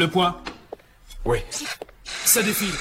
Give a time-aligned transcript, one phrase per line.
[0.00, 0.34] Le point.
[1.26, 1.40] Oui.
[2.24, 2.74] Ça défile.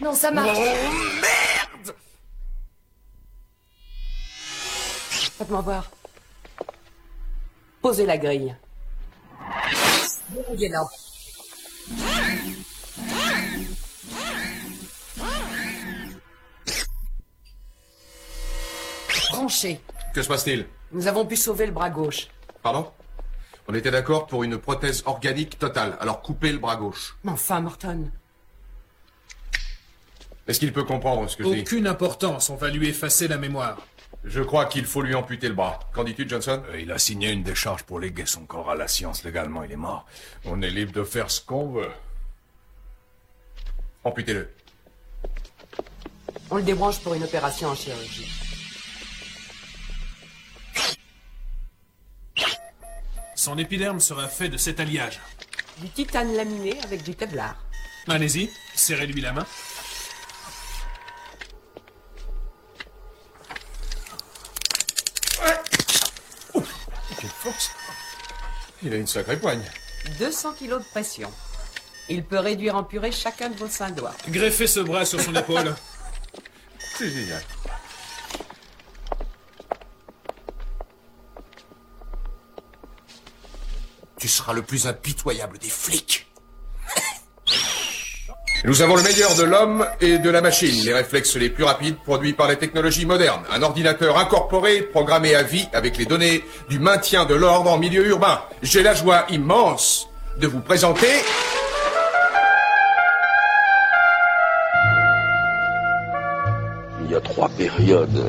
[0.00, 0.58] Non, ça marche.
[0.58, 1.96] Oh merde
[5.38, 5.90] Faites-moi voir.
[7.84, 8.56] Posez la grille.
[10.30, 10.80] Déroulez là.
[19.32, 19.82] Branchez.
[20.14, 20.66] Que se passe-t-il?
[20.92, 22.28] Nous avons pu sauver le bras gauche.
[22.62, 22.90] Pardon?
[23.68, 27.18] On était d'accord pour une prothèse organique totale, alors coupez le bras gauche.
[27.22, 28.10] Mais enfin, Morton.
[30.48, 31.60] Est-ce qu'il peut comprendre ce que je dis?
[31.60, 33.76] Aucune importance, on va lui effacer la mémoire.
[34.22, 35.80] Je crois qu'il faut lui amputer le bras.
[35.92, 36.62] Qu'en dis-tu, Johnson?
[36.70, 39.24] Euh, il a signé une décharge pour léguer son corps à la science.
[39.24, 40.06] Légalement, il est mort.
[40.44, 41.90] On est libre de faire ce qu'on veut.
[44.04, 44.50] Amputez-le.
[46.50, 48.30] On le débranche pour une opération en chirurgie.
[53.34, 55.20] Son épiderme sera fait de cet alliage.
[55.78, 57.56] Du titane laminé avec du Kevlar.
[58.08, 59.46] Allez-y, serrez-lui la main.
[68.84, 69.62] Il a une sacrée poigne.
[70.18, 71.30] 200 kilos de pression.
[72.10, 74.14] Il peut réduire en purée chacun de vos cinq doigts.
[74.28, 75.74] Greffez ce bras sur son épaule.
[76.98, 77.42] C'est génial.
[84.18, 86.26] Tu seras le plus impitoyable des flics.
[88.66, 91.96] Nous avons le meilleur de l'homme et de la machine, les réflexes les plus rapides
[91.98, 96.78] produits par les technologies modernes, un ordinateur incorporé, programmé à vie avec les données du
[96.78, 98.40] maintien de l'ordre en milieu urbain.
[98.62, 100.08] J'ai la joie immense
[100.40, 101.08] de vous présenter
[107.04, 108.22] Il y a trois périodes.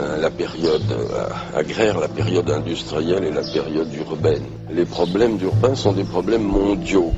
[0.00, 4.44] hein, La période euh, agraire, la période industrielle et la période urbaine.
[4.70, 7.12] Les problèmes d'urbain sont des problèmes mondiaux.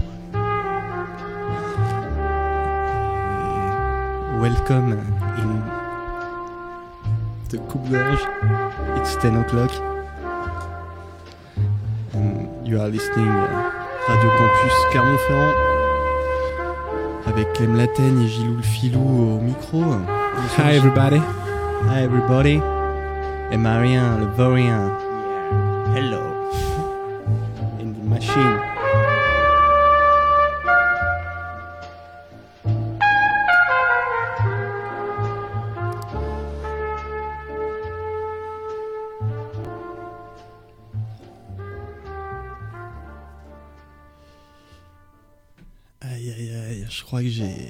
[4.40, 4.92] Welcome
[5.36, 5.62] in
[7.50, 8.24] the Coupe-Gorge.
[8.98, 9.70] It's 10 o'clock.
[12.14, 13.70] And you are listening uh,
[14.08, 15.54] Radio Campus Clermont-Ferrand
[17.26, 19.82] avec Clem Lataigne et Gilou le Filou au micro.
[20.56, 21.20] Hi everybody.
[21.90, 22.62] Hi everybody.
[23.52, 24.90] Et Marien le Vaurien.
[25.94, 26.22] Hello.
[27.78, 28.69] In the machine.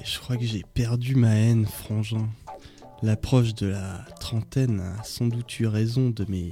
[0.05, 2.29] Je crois que j'ai perdu ma haine, frangin.
[3.03, 6.51] L'approche de la trentaine a sans doute eu raison de mes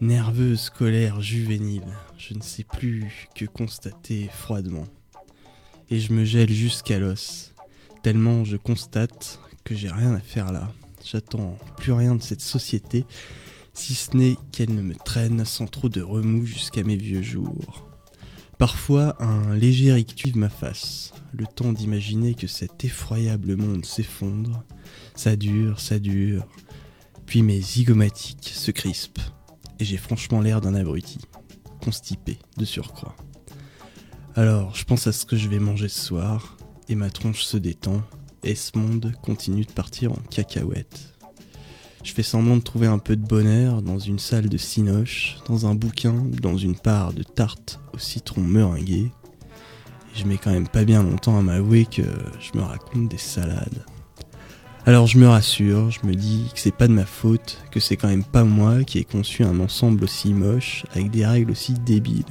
[0.00, 1.96] nerveuses colères juvéniles.
[2.18, 4.86] Je ne sais plus que constater froidement.
[5.90, 7.52] Et je me gèle jusqu'à l'os,
[8.02, 10.72] tellement je constate que j'ai rien à faire là.
[11.04, 13.04] J'attends plus rien de cette société,
[13.74, 17.88] si ce n'est qu'elle ne me traîne sans trop de remous jusqu'à mes vieux jours.
[18.58, 24.64] Parfois, un léger rictus ma face, le temps d'imaginer que cet effroyable monde s'effondre.
[25.14, 26.46] Ça dure, ça dure.
[27.26, 29.20] Puis mes zygomatiques se crispent,
[29.78, 31.18] et j'ai franchement l'air d'un abruti,
[31.82, 33.16] constipé de surcroît.
[34.34, 36.56] Alors, je pense à ce que je vais manger ce soir,
[36.88, 38.02] et ma tronche se détend,
[38.42, 41.12] et ce monde continue de partir en cacahuète.
[42.02, 45.66] Je fais semblant de trouver un peu de bonheur dans une salle de cinoche, dans
[45.66, 49.12] un bouquin, dans une part de tarte au citron meringué.
[50.14, 52.02] Je mets quand même pas bien longtemps à m'avouer que
[52.40, 53.84] je me raconte des salades.
[54.84, 57.96] Alors je me rassure, je me dis que c'est pas de ma faute, que c'est
[57.96, 61.74] quand même pas moi qui ai conçu un ensemble aussi moche, avec des règles aussi
[61.74, 62.24] débiles.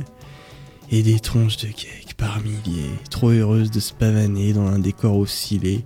[0.91, 5.17] Et des tronches de cake par milliers, trop heureuses de se pavaner dans un décor
[5.17, 5.85] oscillé,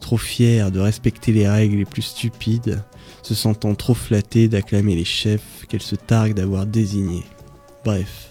[0.00, 2.82] trop fières de respecter les règles les plus stupides,
[3.22, 7.24] se sentant trop flattées d'acclamer les chefs qu'elles se targuent d'avoir désignés.
[7.84, 8.25] Bref.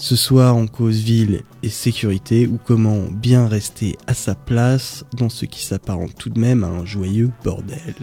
[0.00, 5.28] Ce soir en cause ville et sécurité ou comment bien rester à sa place dans
[5.28, 7.94] ce qui s'apparente tout de même à un joyeux bordel.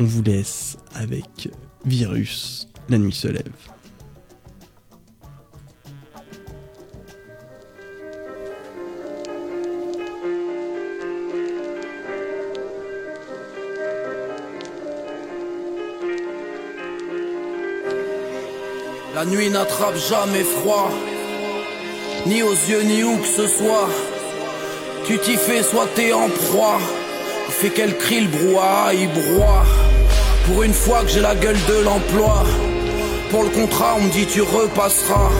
[0.00, 1.50] On vous laisse avec
[1.84, 3.73] Virus, la nuit se lève.
[19.14, 20.90] La nuit n'attrape jamais froid,
[22.26, 23.88] ni aux yeux ni où que ce soit.
[25.06, 26.80] Tu t'y fais, soit t'es en proie.
[27.46, 29.64] Il fait qu'elle crie le brouhaha, il broie.
[30.46, 32.42] Pour une fois que j'ai la gueule de l'emploi.
[33.30, 35.30] Pour le contrat, on me dit tu repasseras.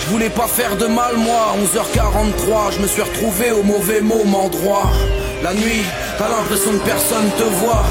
[0.00, 4.48] Je voulais pas faire de mal moi, 11h43, je me suis retrouvé au mauvais moment
[4.48, 4.90] droit.
[5.42, 5.84] La nuit,
[6.16, 7.84] t'as l'impression que personne te voit.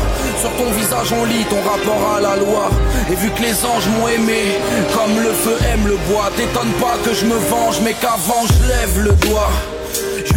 [0.44, 2.70] Sur ton visage on lit ton rapport à la loi.
[3.10, 4.60] Et vu que les anges m'ont aimé,
[4.94, 8.68] comme le feu aime le bois, t'étonne pas que je me venge, mais qu'avant je
[8.68, 9.52] lève le doigt.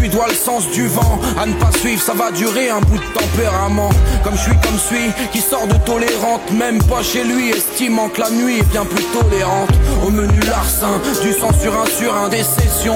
[0.06, 2.96] Lui dois le sens du vent, à ne pas suivre, ça va durer un bout
[2.96, 3.90] de tempérament.
[4.22, 8.20] Comme je suis comme suis, qui sort de tolérante, même pas chez lui, estimant que
[8.20, 9.70] la nuit est bien plus tolérante.
[10.06, 12.44] Au menu larcin, du sang sur un sur un, des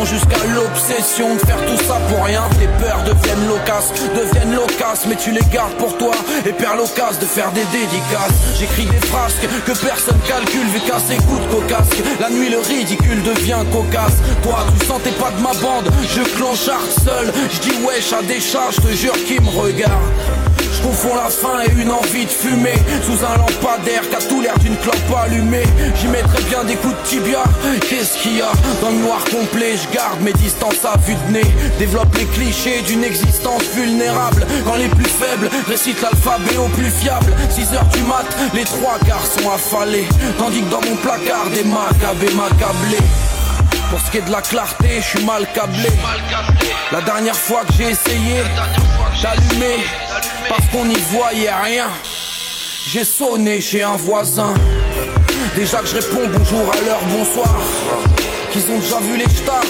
[0.05, 2.43] jusqu'à l'obsession de faire tout ça pour rien.
[2.61, 6.13] Tes peurs deviennent loquaces, deviennent loquaces, mais tu les gardes pour toi
[6.47, 8.39] et perds l'occasion de faire des dédicaces.
[8.57, 11.17] J'écris des frasques que personne calcule, vu qu'à ses
[11.51, 14.19] cocasque, la nuit le ridicule devient cocasse.
[14.43, 18.71] Toi, tu sentais pas de ma bande, je clochard Je dis wesh à des chats,
[18.73, 20.03] je te jure qui me regarde.
[20.59, 22.75] Je confonds la faim et une envie de fumer.
[23.07, 25.65] Sous un lampadaire qui a tout l'air d'une clope allumée.
[25.95, 27.45] J'y mettrais bien des coups de tibia.
[27.89, 28.53] Qu'est-ce qu'il y a
[28.83, 29.77] Dans le noir complet?
[29.77, 31.47] Je garde mes distances à vue de nez.
[31.79, 34.47] Développe les clichés d'une existence vulnérable.
[34.67, 38.99] Quand les plus faibles récitent l'alphabet au plus fiable 6 heures du mat, les trois
[39.25, 40.07] sont affalés.
[40.39, 43.05] Tandis que dans mon placard des macabés m'accablaient
[43.91, 45.91] pour ce qui est de la clarté, je suis mal câblé.
[46.93, 48.37] La dernière fois que j'ai essayé
[49.21, 49.85] d'allumer,
[50.49, 51.89] parce qu'on n'y voyait rien,
[52.89, 54.55] j'ai sonné chez un voisin.
[55.57, 57.57] Déjà que je réponds bonjour à l'heure, bonsoir.
[58.53, 59.63] Qu'ils ont déjà vu les stars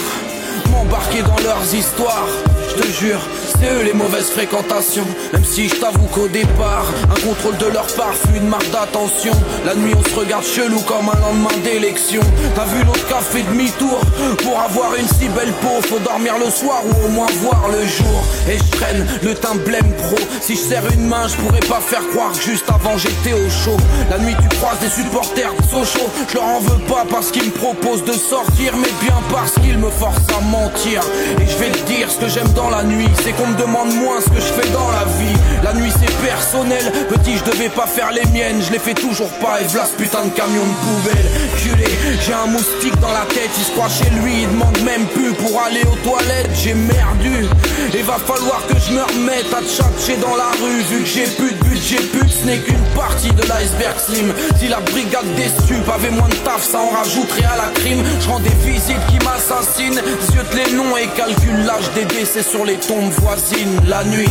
[0.69, 2.27] m'embarquer dans leurs histoires.
[2.69, 3.21] Je te jure,
[3.65, 5.05] eux les mauvaises fréquentations.
[5.33, 9.33] Même si je t'avoue qu'au départ, un contrôle de leur part fut une marque d'attention.
[9.65, 12.21] La nuit, on se regarde chelou comme un lendemain d'élection.
[12.55, 13.99] T'as vu l'autre café demi-tour?
[14.43, 17.85] Pour avoir une si belle peau, faut dormir le soir ou au moins voir le
[17.85, 18.23] jour.
[18.49, 20.17] Et je traîne le teint blême pro.
[20.41, 23.49] Si je serre une main, je pourrais pas faire croire que juste avant j'étais au
[23.49, 23.77] chaud.
[24.09, 26.09] La nuit, tu croises des supporters de Sochaux.
[26.29, 29.77] Je leur en veux pas parce qu'ils me proposent de sortir, mais bien parce qu'ils
[29.77, 31.01] me forcent à mentir.
[31.39, 34.21] Et je vais te dire ce que j'aime dans la nuit, c'est qu'on demande moins
[34.21, 35.37] ce que je fais dans la vie.
[35.63, 39.29] La nuit c'est personnel, petit je devais pas faire les miennes, je les fais toujours
[39.39, 41.25] pas et v'là ce putain de camion de poubelle.
[41.57, 41.89] Culé,
[42.25, 45.33] j'ai un moustique dans la tête, il se croit chez lui, il demande même plus
[45.33, 47.45] pour aller aux toilettes, j'ai merdu.
[47.93, 51.25] Et va falloir que je me remette à tchatcher dans la rue, vu que j'ai
[51.25, 54.33] plus de budget, but, ce n'est qu'une partie de l'iceberg slim.
[54.57, 58.03] Si la brigade des stupes avait moins de taf, ça en rajouterait à la crime.
[58.19, 60.01] Je rends des visites qui m'assassinent,
[60.31, 63.40] ziote les noms et calcule l'âge des décès sur les tombes voisines
[63.87, 64.29] la nuit.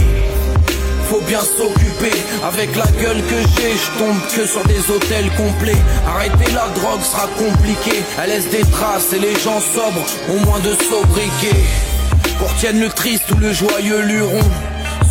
[1.08, 5.82] Faut bien s'occuper avec la gueule que j'ai, je tombe que sur des hôtels complets.
[6.06, 10.60] Arrêter la drogue sera compliqué, elle laisse des traces et les gens sobres ont moins
[10.60, 11.64] de sobriquet.
[12.38, 14.44] Pour tienne le triste ou le joyeux luron.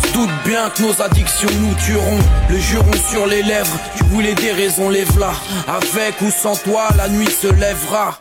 [0.02, 2.18] Se bien que nos addictions nous tueront.
[2.48, 5.32] Le juron sur les lèvres, tu voulais des raisons, lève-la.
[5.68, 8.18] Avec ou sans toi, la nuit se lèvera.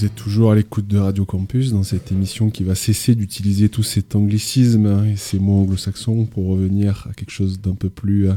[0.00, 3.68] Vous êtes toujours à l'écoute de Radio Campus dans cette émission qui va cesser d'utiliser
[3.68, 8.30] tous ces anglicismes et ces mots anglo-saxons pour revenir à quelque chose d'un peu plus
[8.30, 8.32] euh,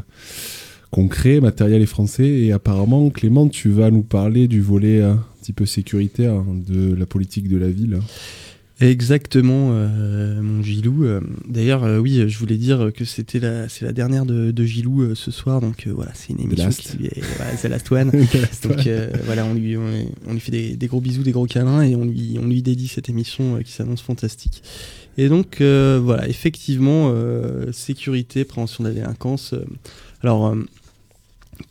[0.91, 2.27] concret, matériel et français.
[2.27, 6.93] Et apparemment, Clément, tu vas nous parler du volet euh, un petit peu sécuritaire de
[6.93, 8.01] la politique de la ville.
[8.83, 11.05] Exactement, euh, mon Gilou.
[11.05, 14.65] Euh, D'ailleurs, euh, oui, je voulais dire que c'était la, c'est la dernière de, de
[14.65, 18.11] Gilou euh, ce soir, donc voilà, c'est une émission qui est, voilà, c'est last one.
[18.63, 18.89] donc
[19.25, 19.83] voilà, on lui, on,
[20.27, 22.61] on lui fait des, des gros bisous, des gros câlins, et on lui, on lui
[22.61, 24.61] dédie cette émission qui s'annonce fantastique.
[25.17, 27.13] Et donc voilà, effectivement,
[27.71, 29.55] sécurité, prévention de la délinquance.
[30.21, 30.55] alors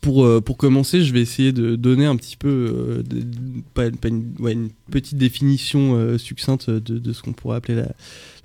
[0.01, 3.03] pour, euh, pour commencer, je vais essayer de donner un petit peu, euh,
[3.73, 7.83] pas, une, petite définition euh, succincte de, ce qu'on pourrait appeler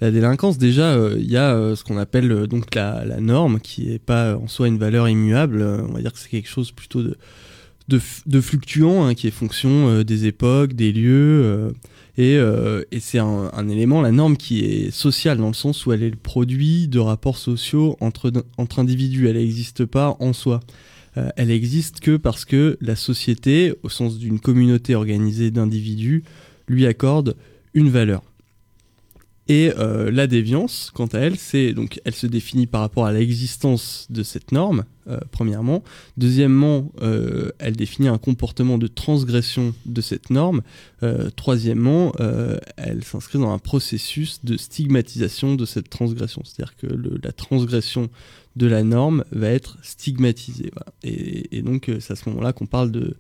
[0.01, 0.59] la, délinquance.
[0.59, 4.69] Déjà, il y a ce qu'on appelle donc la, norme, qui est pas en soi
[4.69, 5.63] une valeur immuable.
[5.63, 7.17] On va dire que c'est quelque chose plutôt de,
[7.89, 11.73] de, fluctuant, hein, qui est fonction des époques, des lieux.
[12.17, 15.93] et, et c'est un, un élément, la norme, qui est sociale, dans le sens où
[15.93, 19.29] elle est le produit de rapports sociaux entre, entre individus.
[19.29, 20.61] Elle n'existe pas en soi.
[21.19, 26.23] Euh, elle existe que parce que la société, au sens d'une communauté organisée d'individus,
[26.69, 27.37] lui accorde
[27.75, 28.23] une valeur.
[29.51, 33.13] Et euh, la déviance, quant à elle, c'est donc elle se définit par rapport à
[33.13, 35.83] l'existence de cette norme, euh, premièrement.
[36.19, 36.93] Deuxièmement,
[37.59, 40.61] elle définit un comportement de transgression de cette norme.
[41.37, 42.13] Troisièmement,
[42.77, 46.87] elle s'inscrit dans un processus de stigmatisation de cette transgression, c'est-à-dire que
[47.23, 48.11] la transgression
[48.59, 50.71] de la norme va être stigmatisée.
[50.75, 50.93] voilà.
[51.03, 53.17] Et, donc euh, c'est à ce moment-là qu'on parle de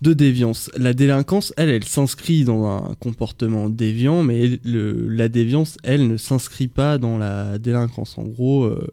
[0.00, 0.70] de déviance.
[0.76, 6.68] La délinquance, elle, elle s'inscrit dans un comportement déviant, mais la déviance, elle, ne s'inscrit
[6.68, 8.16] pas dans la délinquance.
[8.16, 8.86] En gros, euh,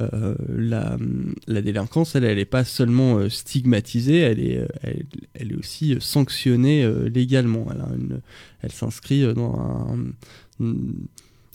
[0.00, 0.96] euh, la,
[1.46, 4.68] la délinquance, elle, elle n'est pas seulement stigmatisée, elle est,
[5.34, 7.68] elle, est aussi sanctionnée légalement.
[7.70, 8.20] Elle,
[8.62, 9.96] elle s'inscrit dans un,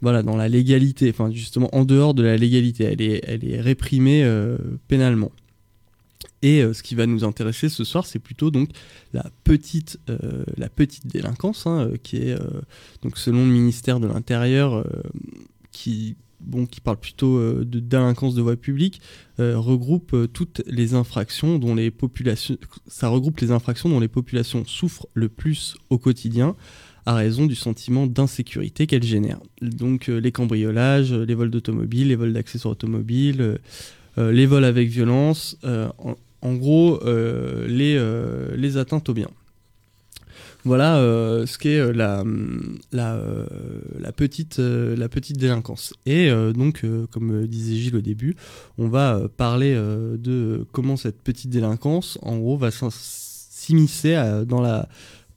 [0.03, 2.83] voilà, dans la légalité, enfin justement en dehors de la légalité.
[2.83, 3.01] Elle
[3.45, 4.57] est, réprimée euh,
[4.89, 5.31] pénalement.
[6.41, 8.69] Et euh, ce qui va nous intéresser ce soir, c'est plutôt donc
[9.13, 12.36] la petite, euh, la petite délinquance, hein, qui est
[13.01, 14.86] donc selon le ministère de l'Intérieur,
[15.72, 19.00] qui bon, qui parle plutôt de délinquance de voie publique,
[19.38, 22.57] regroupe toutes les infractions dont les populations,
[22.88, 26.57] ça regroupe les infractions dont les populations souffrent le plus au quotidien
[27.05, 29.41] à raison du sentiment d'insécurité qu'elles génèrent.
[29.62, 33.60] Donc euh, les cambriolages, euh, les vols d'automobiles, les vols d'accessoires automobiles,
[34.17, 35.57] euh, les vols avec violence,
[36.41, 37.00] en, gros
[37.67, 38.00] les,
[38.55, 39.31] les atteintes aux biens.
[40.65, 40.95] Voilà
[41.45, 42.24] ce qu'est la,
[42.91, 45.93] la, petite, la petite délinquance.
[46.05, 48.36] Et donc, comme disait Gilles au début,
[48.77, 54.89] on va parler de comment cette petite délinquance, en gros, va s'immiscer dans la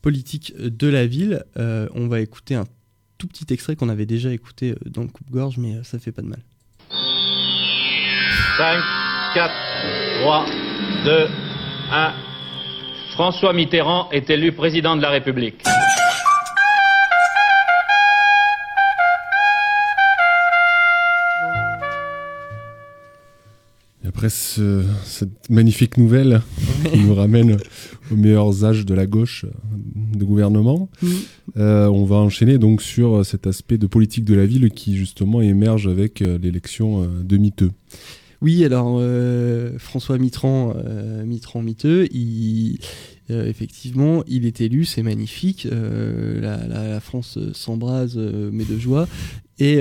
[0.06, 1.42] politique de la ville.
[1.56, 2.62] Euh, on va écouter un
[3.18, 6.12] tout petit extrait qu'on avait déjà écouté euh, dans le coupe-gorge, mais euh, ça fait
[6.12, 6.38] pas de mal.
[8.56, 8.80] 5,
[9.34, 9.52] 4,
[10.20, 10.46] 3,
[11.06, 11.26] 2,
[11.90, 12.12] 1.
[13.14, 15.64] François Mitterrand est élu président de la République.
[24.06, 26.40] Et après ce- cette magnifique nouvelle
[26.92, 27.56] qui nous ramène
[28.12, 29.50] aux meilleurs âges de la gauche euh,
[30.16, 30.88] de gouvernement,
[31.56, 35.40] euh, on va enchaîner donc sur cet aspect de politique de la ville qui justement
[35.40, 37.72] émerge avec euh, l'élection euh, de Miteux.
[38.42, 42.78] Oui, alors euh, François Mitterrand, euh, Mitterrand miteux, il,
[43.30, 45.66] euh, effectivement, il est élu, c'est magnifique.
[45.70, 49.08] la, la- la France s'embrase, mais de joie.
[49.58, 49.80] Et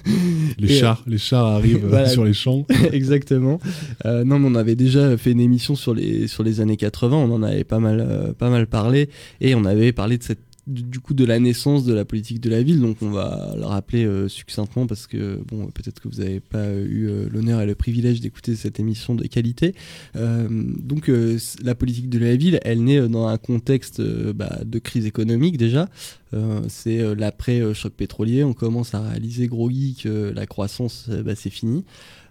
[0.58, 2.08] Les Et, chars, les chars arrivent Voilà.
[2.08, 2.66] sur les champs.
[2.92, 3.58] exactement.
[4.04, 7.16] Non, mais on avait déjà fait une émission sur les sur les années 80.
[7.16, 9.08] On en avait pas mal pas mal parlé
[9.40, 12.50] et on avait parlé de cette du coup de la naissance de la politique de
[12.50, 12.80] la ville.
[12.80, 16.72] Donc on va le rappeler euh, succinctement parce que bon peut-être que vous n'avez pas
[16.72, 19.74] eu euh, l'honneur et le privilège d'écouter cette émission de qualité.
[20.16, 24.32] Euh, donc euh, la politique de la ville elle naît euh, dans un contexte euh,
[24.32, 25.88] bah, de crise économique déjà.
[26.34, 28.42] Euh, c'est euh, l'après euh, choc pétrolier.
[28.42, 31.84] On commence à réaliser gros geek que la croissance euh, bah, c'est fini.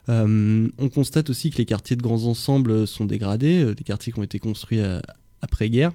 [0.10, 4.14] Euh, on constate aussi que les quartiers de grands ensembles sont dégradés, euh, des quartiers
[4.14, 5.00] qui ont été construits euh,
[5.42, 5.94] après-guerre.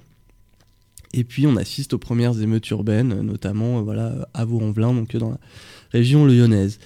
[1.13, 5.19] Et puis on assiste aux premières émeutes urbaines, notamment euh, voilà, à Vaux-en-Velin, donc euh,
[5.19, 5.41] dans la
[5.91, 6.79] région lyonnaise.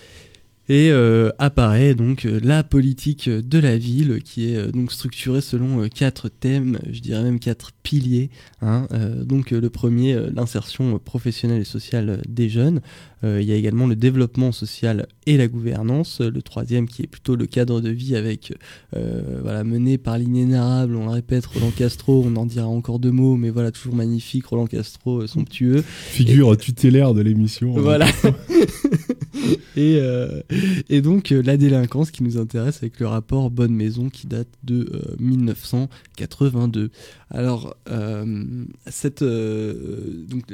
[0.70, 6.30] Et euh, apparaît donc la politique de la ville qui est donc structurée selon quatre
[6.30, 8.30] thèmes, je dirais même quatre piliers.
[8.62, 8.86] hein.
[9.26, 12.80] Donc le premier, l'insertion professionnelle et sociale des jeunes.
[13.24, 16.20] Euh, il y a également le développement social et la gouvernance.
[16.20, 18.52] Le troisième qui est plutôt le cadre de vie avec
[18.94, 22.24] euh, voilà mené par l'inénarrable, on le répète, Roland Castro.
[22.26, 25.82] On en dira encore deux mots, mais voilà toujours magnifique, Roland Castro, euh, somptueux.
[25.86, 27.72] Figure tutélaire de l'émission.
[27.72, 28.06] Voilà.
[29.76, 30.40] et, euh,
[30.88, 34.48] et donc euh, la délinquance qui nous intéresse avec le rapport Bonne Maison qui date
[34.62, 36.90] de euh, 1982.
[37.34, 40.44] Alors euh, cette euh, donc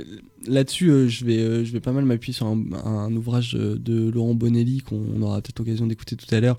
[0.47, 4.81] là-dessus euh, je vais je vais pas mal m'appuyer sur un, ouvrage de Laurent Bonelli
[4.81, 6.59] qu'on aura peut-être l'occasion d'écouter tout à l'heure.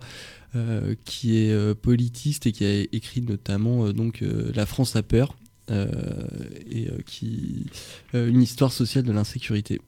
[1.05, 4.23] qui est politiste et qui a écrit notamment donc
[4.53, 5.35] La France a peur
[5.69, 7.65] et qui
[8.13, 9.81] une histoire sociale de l'insécurité.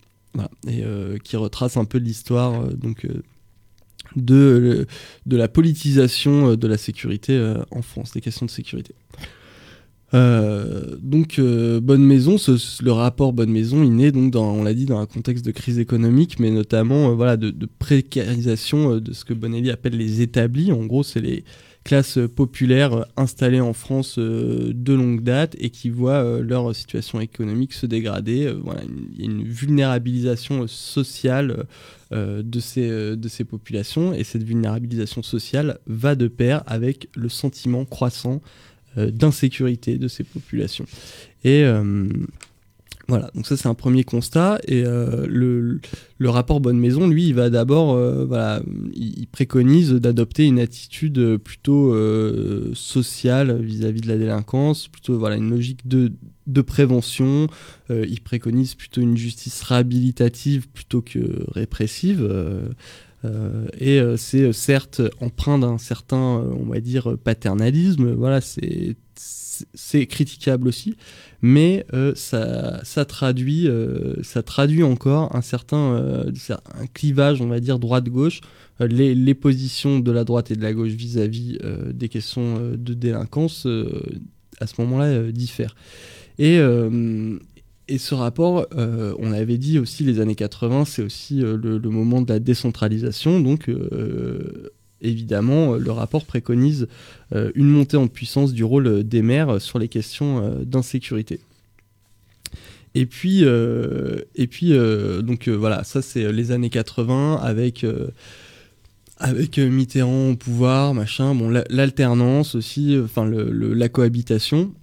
[0.68, 0.84] Et
[1.24, 3.06] qui retrace un peu l'histoire donc
[4.16, 4.88] de,
[5.28, 8.96] de la politisation de la sécurité en France, des questions de sécurité.
[10.14, 14.64] Euh, donc euh, Bonne Maison, ce- le rapport Bonne Maison, il naît donc dans, on
[14.64, 18.94] l'a dit, dans un contexte de crise économique, mais notamment euh, voilà de, de précarisation
[18.94, 20.72] euh, de ce que Bonelli appelle les établis.
[20.72, 21.44] En gros, c'est les
[21.84, 27.86] classes populaires installées en France de longue date et qui voient leur situation économique se
[27.86, 28.56] dégrader.
[28.64, 31.66] Voilà, il y a une vulnérabilisation sociale
[32.12, 37.84] de, ces, de ces populations et cette vulnérabilisation sociale va de pair avec le sentiment
[37.84, 38.42] croissant
[38.98, 40.86] d'insécurité de ces populations.
[41.44, 42.08] Et euh,
[43.10, 44.60] Voilà, donc ça c'est un premier constat.
[44.66, 45.82] Et euh, le,
[46.18, 48.62] le rapport Bonne Maison, lui, il va d'abord, euh, voilà,
[48.96, 55.50] il, préconise d'adopter une attitude plutôt euh, sociale vis-à-vis de la délinquance, plutôt voilà une
[55.50, 56.14] logique de,
[56.48, 57.48] de prévention.
[57.92, 61.20] Euh, il préconise plutôt une justice réhabilitative plutôt que
[61.52, 62.26] répressive.
[63.26, 68.12] Euh, et euh, c'est euh, certes empreint d'un certain, on va dire, paternalisme.
[68.12, 70.98] Voilà, c'est critiquable aussi,
[71.42, 73.70] mais ça, ça traduit,
[74.24, 78.42] ça traduit encore un certain, un clivage, on va dire droite-gauche.
[78.80, 82.94] Les, les positions de la droite et de la gauche vis-à-vis euh, des questions de
[82.96, 83.68] délinquance
[84.60, 85.76] à ce moment-là diffèrent.
[86.40, 86.60] Et,
[87.88, 91.80] et ce rapport, euh, on avait dit aussi les années 80, c'est aussi euh, le,
[91.90, 93.42] moment de la décentralisation.
[93.42, 94.70] Donc, euh,
[95.02, 96.88] évidemment, le rapport préconise
[97.56, 101.42] une montée en puissance du rôle des maires sur les questions d'insécurité.
[102.96, 104.72] Et puis, et puis
[105.24, 107.86] donc voilà, ça c'est les années 80 avec
[109.18, 114.74] avec Mitterrand au pouvoir, machin, bon, la- l'alternance aussi, enfin la cohabitation.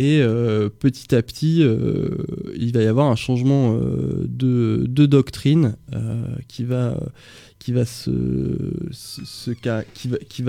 [0.00, 2.08] Et euh, petit à petit, euh,
[2.56, 5.76] il va y avoir un changement euh, de, doctrine
[6.48, 6.96] qui va
[7.58, 7.82] qui va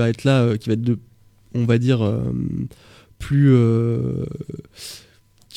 [0.10, 1.00] être là, qui va être de,
[1.54, 2.00] on va dire
[3.20, 3.54] plus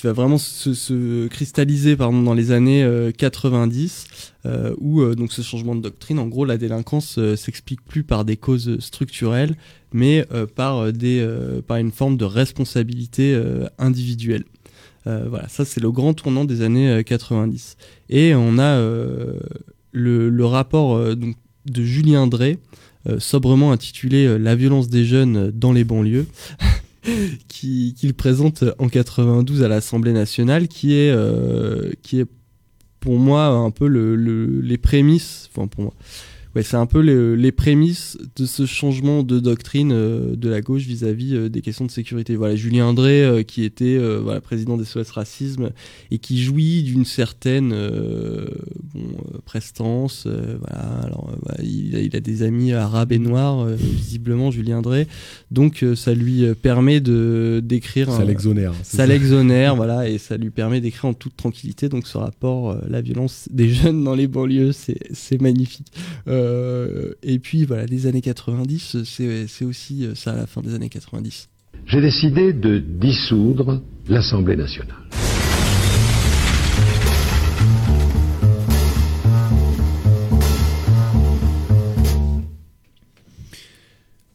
[0.06, 4.06] va vraiment se, se cristalliser dans les années euh, 90,
[4.46, 8.04] euh, où euh, donc ce changement de doctrine, en gros, la délinquance euh, s'explique plus
[8.04, 9.56] par des causes structurelles,
[9.92, 14.44] mais euh, par, euh, des, euh, par une forme de responsabilité euh, individuelle.
[15.06, 17.76] Euh, voilà, ça c'est le grand tournant des années euh, 90.
[18.08, 19.38] Et on a euh,
[19.92, 22.58] le, le rapport euh, donc, de Julien Drey,
[23.08, 26.26] euh, sobrement intitulé euh, La violence des jeunes dans les banlieues,
[27.48, 32.26] qui- qu'il présente en 92 à l'Assemblée nationale, qui est, euh, qui est
[33.00, 35.94] pour moi un peu le, le- les prémices, enfin pour moi,
[36.54, 40.60] ouais, c'est un peu le- les prémices de ce changement de doctrine euh, de la
[40.60, 42.36] gauche vis-à-vis euh, des questions de sécurité.
[42.36, 45.70] Voilà, Julien André, euh, qui était voilà, président des SOS Racisme
[46.10, 47.70] et qui jouit d'une certaine
[48.94, 50.26] bon, prestance.
[50.26, 55.06] voilà, alors, bah, il, a, il a des amis arabes et noirs, visiblement, Julien André.
[55.50, 58.10] Donc ça lui permet de d'écrire.
[58.12, 61.88] Ça l'exonère, Ça l'exonère, voilà, et ça lui permet d'écrire en toute tranquillité.
[61.88, 65.88] Donc ce rapport, la violence des jeunes dans les banlieues, c'est c'est magnifique.
[66.28, 66.43] Euh,
[67.22, 70.74] et puis voilà, les années 90, c'est c'est aussi euh, ça à la fin des
[70.74, 71.48] années 90.
[71.86, 74.96] J'ai décidé de dissoudre l'Assemblée nationale.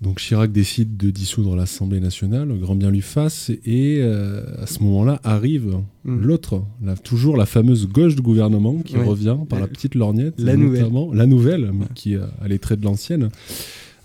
[0.01, 4.81] Donc Chirac décide de dissoudre l'Assemblée nationale, grand bien lui fasse, et euh, à ce
[4.83, 6.21] moment-là arrive Mm.
[6.21, 10.55] l'autre, la- toujours la fameuse gauche du gouvernement qui revient par la petite lorgnette, La
[10.55, 10.87] nouvelle.
[11.13, 13.27] la nouvelle, mais qui a les traits de l'ancienne,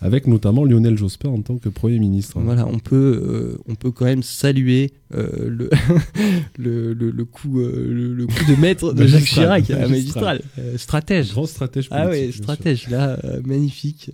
[0.01, 2.41] avec notamment Lionel Jospin en tant que Premier ministre.
[2.41, 5.71] Voilà, on peut, euh, on peut quand même saluer euh, le,
[6.59, 9.89] le, le, le coup, le, le coup de maître de Jacques Chirac, magistral.
[9.91, 10.43] magistral,
[10.77, 11.31] stratège.
[11.31, 12.35] Grand stratège Ah sûr.
[12.35, 14.11] stratège, là, magnifique,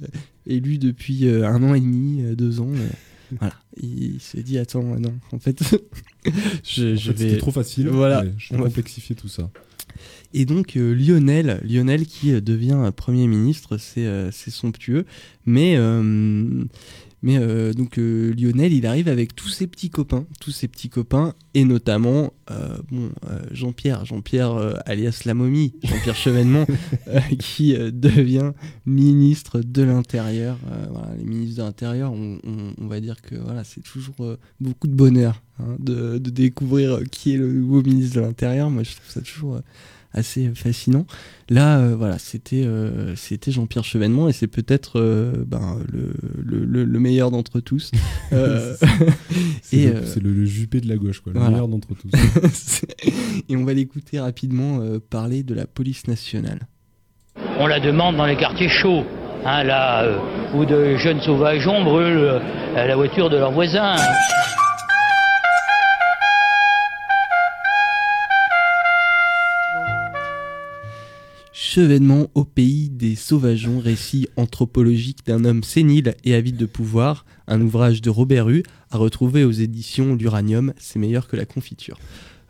[0.50, 2.68] élu depuis euh, un an et demi, euh, deux ans.
[2.72, 2.88] euh,
[3.38, 5.62] voilà, il s'est dit attends, non, en fait,
[6.64, 7.16] je, En je fait, vais.
[7.28, 8.24] c'était trop facile, Voilà.
[8.38, 9.50] je vais complexifier tout ça.
[10.32, 15.04] Et donc euh, Lionel, Lionel qui devient Premier ministre, c'est euh, somptueux,
[15.46, 16.64] mais euh,
[17.22, 20.88] mais euh, donc euh, Lionel, il arrive avec tous ses petits copains, tous ses petits
[20.88, 23.10] copains, et notamment euh, bon
[23.50, 26.66] Jean-Pierre, Jean-Pierre alias la momie, Jean-Pierre Chevènement,
[27.38, 28.52] qui devient
[28.86, 30.58] ministre de l'Intérieur.
[30.90, 34.14] Voilà, les ministres de l'Intérieur, on, on- on va dire que voilà, c'est toujours
[34.60, 38.70] beaucoup de bonheur hein, de, de découvrir qui est le nouveau ministre de l'Intérieur.
[38.70, 39.60] Moi, je trouve ça toujours
[40.12, 41.06] assez fascinant.
[41.48, 46.64] Là, euh, voilà, c'était euh, c'était Jean-Pierre Chevènement et c'est peut-être euh, ben, le, le,
[46.64, 47.90] le- le meilleur d'entre tous.
[48.32, 48.74] Euh,
[49.62, 51.52] C'est et le, euh, c'est le- le Juppé de la gauche, quoi, le voilà.
[51.52, 52.82] meilleur d'entre tous.
[53.48, 56.60] et on va l'écouter rapidement euh, parler de la police nationale.
[57.58, 59.04] On la demande dans les quartiers chauds,
[59.44, 60.18] hein, là euh,
[60.54, 62.38] où de jeunes sauvageons brûlent euh,
[62.74, 63.96] la voiture de leurs voisins.
[71.62, 77.60] Chevènement au pays des sauvageons, récit anthropologique d'un homme sénile et avide de pouvoir, un
[77.60, 81.98] ouvrage de Robert Hue, à retrouver aux éditions L'Uranium, c'est meilleur que la confiture.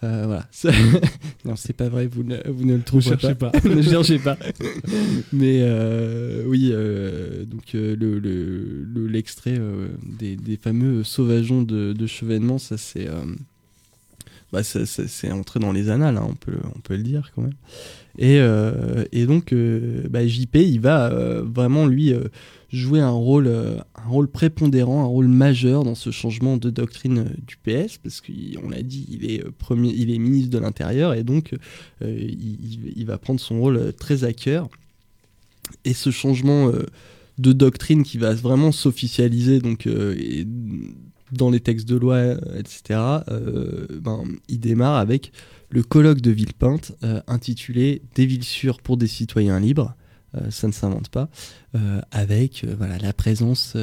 [0.05, 0.47] Euh, voilà.
[0.53, 0.71] Ça-
[1.45, 3.51] non, c'est pas vrai, vous ne, vous ne le trouverez cherchez pas.
[3.51, 3.69] pas.
[3.69, 4.39] ne cherchez pas.
[5.33, 9.61] Mais euh, oui, euh, donc le- le- le- l'extrait
[10.21, 13.09] des, des fameux sauvageons de, de Chevènement, ça c'est.
[14.53, 17.55] Bah, c'est entré dans les annales, hein, on, peut, on peut le dire quand même.
[18.19, 22.13] Et, euh, et donc, euh, bah, JP, il va euh, vraiment, lui,
[22.73, 27.57] jouer un rôle, un rôle prépondérant, un rôle majeur dans ce changement de doctrine du
[27.57, 31.55] PS, parce qu'on l'a dit, il est, premier, il est ministre de l'Intérieur, et donc
[32.01, 34.69] il, va prendre son rôle très à cœur.
[35.85, 36.73] Et ce changement
[37.39, 39.89] de doctrine qui va vraiment s'officialiser donc
[41.33, 45.33] dans les textes de loi, euh, etc., euh, ben, il démarre avec
[45.69, 49.95] le colloque de Villepinte euh, intitulé Des villes sûres pour des citoyens libres.
[50.51, 51.29] Ça ne s'invente pas.
[52.13, 53.77] Avec voilà, la présence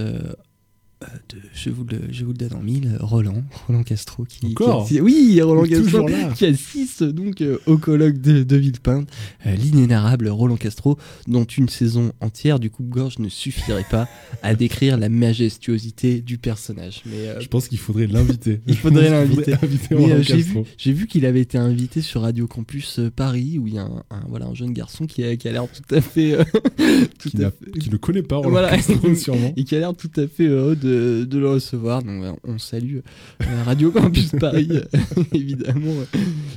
[1.29, 4.25] de, je vous, le, je vous le donne en mille, Roland, Roland Castro.
[4.25, 8.55] Qui, Encore qui a- Oui, Roland Castro, qui assiste donc euh, au colloque de, de
[8.55, 9.07] Villepinte.
[9.45, 14.07] Euh, L'inénarrable Roland Castro, dont une saison entière du coupe-gorge ne suffirait pas
[14.41, 17.01] à décrire la majestuosité du personnage.
[17.05, 18.61] Mais, euh, Je pense qu'il faudrait l'inviter.
[18.67, 19.53] il faudrait l'inviter.
[19.91, 20.63] euh, j'ai vu,
[21.01, 24.03] vu qu'il avait été invité sur Radio Campus euh, Paris, où il y a un,
[24.09, 26.33] un- voilà, un jeune garçon qui a, qui a l'air tout à fait.
[26.33, 26.43] euh,
[27.19, 28.69] tout Qui à fait- qui ne connaît pas Roland Voilà.
[28.75, 29.53] Castro, sûrement.
[29.55, 32.03] Et qui a l'air tout à fait de, de le recevoir.
[32.03, 32.99] Donc, euh, on salue
[33.41, 34.69] euh, Radio Campus Paris,
[35.33, 35.93] évidemment.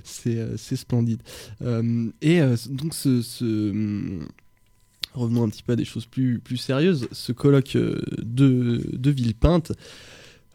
[0.05, 1.23] C'est euh, splendide.
[1.63, 3.23] Euh, et donc, ce.
[3.23, 4.29] ce, hum,
[5.13, 7.09] Revenons un petit peu à des choses plus, plus sérieuses.
[7.11, 9.73] Ce colloque de, de Villepinte,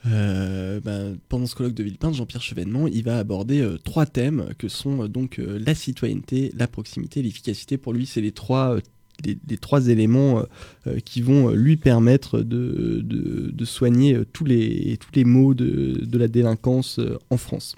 [0.07, 4.49] euh, ben, pendant ce colloque de Villepinte, Jean-Pierre Chevènement, il va aborder euh, trois thèmes
[4.57, 7.77] que sont euh, donc la citoyenneté, la proximité, l'efficacité.
[7.77, 8.77] Pour lui, c'est les trois,
[9.23, 10.43] les, trois éléments euh,
[10.88, 16.06] euh, qui vont euh, lui permettre de, de, soigner tous les, tous les maux de,
[16.06, 16.99] de la délinquance
[17.30, 17.75] en France.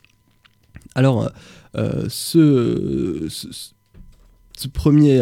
[0.95, 1.31] Alors,
[2.09, 3.29] ce,
[4.73, 5.19] premier,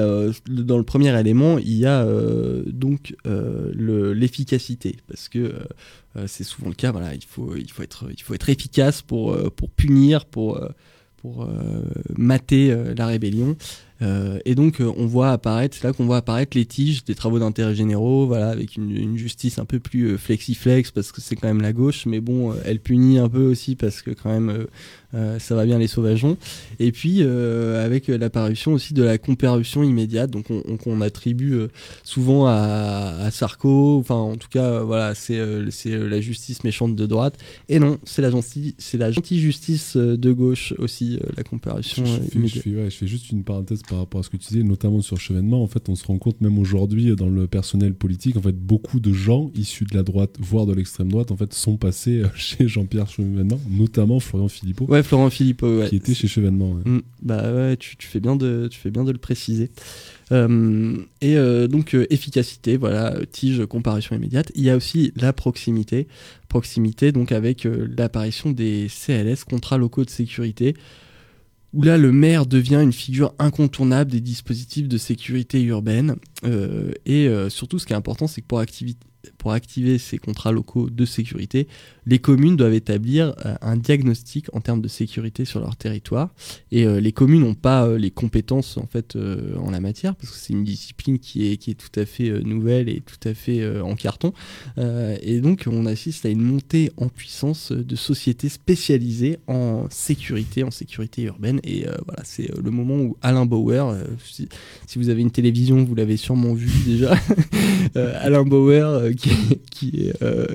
[0.47, 2.03] dans le premier élément, il y a
[2.65, 5.53] donc le- l'efficacité, parce que
[6.25, 6.91] c'est souvent le cas.
[6.91, 10.59] Voilà, il faut, il faut être, il faut être efficace pour, pour punir, pour,
[11.17, 11.47] pour
[12.17, 13.55] mater la rébellion.
[14.01, 17.15] Euh, et donc, euh, on voit apparaître, c'est là qu'on voit apparaître les tiges des
[17.15, 21.21] travaux d'intérêt généraux, voilà, avec une, une justice un peu plus euh, flexiflex, parce que
[21.21, 24.11] c'est quand même la gauche, mais bon, euh, elle punit un peu aussi, parce que
[24.11, 24.65] quand même,
[25.39, 26.37] ça va bien les sauvageons.
[26.77, 30.47] Et puis, avec l'apparition aussi de la comparution immédiate, donc
[30.85, 31.57] on, attribue
[32.03, 35.39] souvent à, à Sarko, enfin, en tout cas, voilà, c'est
[35.85, 37.37] la justice méchante de droite.
[37.69, 42.11] Et non, c'est la gentille, c'est la gentille justice de gauche aussi, la comparution Je
[42.11, 42.63] fais, je, immédiate.
[42.63, 45.01] fais, ouais, je fais juste une parenthèse par rapport à ce que tu disais, notamment
[45.01, 45.63] sur Chevènement.
[45.63, 48.99] En fait, on se rend compte même aujourd'hui dans le personnel politique, en fait, beaucoup
[48.99, 52.27] de gens issus de la droite, voire de l'extrême droite, en fait, sont passés euh,
[52.35, 55.89] chez Jean-Pierre Chevènement, notamment Florian Philippot, Ouais, Florent Philippot, ouais.
[55.89, 56.73] qui était chez Chevènement.
[56.73, 56.91] ouais.
[56.91, 59.71] Mm, bah ouais, tu, tu fais bien de, tu fais bien de le préciser.
[60.31, 64.51] Euh, et euh, donc euh, efficacité, voilà, tige, comparution immédiate.
[64.55, 66.07] Il y a aussi la proximité,
[66.49, 67.67] proximité donc avec
[67.97, 70.75] l'apparition des CLS, contrats locaux de sécurité,
[71.75, 76.15] où là le maire devient une figure incontournable des dispositifs de sécurité urbaine.
[76.45, 78.61] Euh, et euh, surtout, ce qui est important, c'est que pour
[79.45, 81.67] pour activer ces contrats locaux de sécurité,
[82.07, 86.33] les communes doivent établir euh, un diagnostic en termes de sécurité sur leur territoire.
[86.71, 90.31] Et euh, les communes n'ont pas euh, les compétences en fait en la matière parce
[90.31, 93.35] que c'est une discipline qui est qui est tout à fait nouvelle et tout à
[93.35, 94.33] fait en carton.
[94.77, 100.71] Et donc on assiste à une montée en puissance de sociétés spécialisées en sécurité, en
[100.71, 101.59] sécurité urbaine.
[101.63, 104.47] Et voilà, c'est le moment où Alain Bauer, si,
[104.95, 107.15] vous avez une télévision, vous l'avez sûrement vu déjà,
[107.95, 109.34] Alain Bauer qui,
[109.71, 110.45] qui, euh,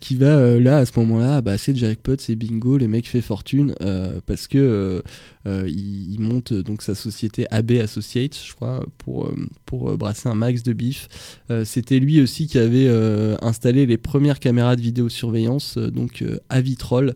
[0.00, 3.20] qui va euh, là à ce moment-là, bah, c'est jackpot, c'est bingo, les mecs fait
[3.20, 5.02] fortune euh, parce que
[5.46, 9.32] il, monte donc sa société AB Associates, je crois, pour,
[9.64, 11.08] pour brasser un max de bif.
[11.64, 12.88] C'était lui aussi qui avait
[13.40, 17.14] installé les premières caméras de vidéosurveillance, donc à Vitrolles,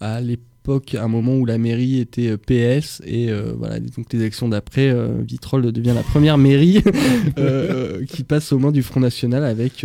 [0.00, 4.10] à l'époque, à un moment où la mairie était euh, PS, et euh, voilà, donc
[4.12, 6.82] les actions d'après, euh, Vitrolles devient la première mairie
[8.08, 9.84] qui passe aux mains du Front National avec,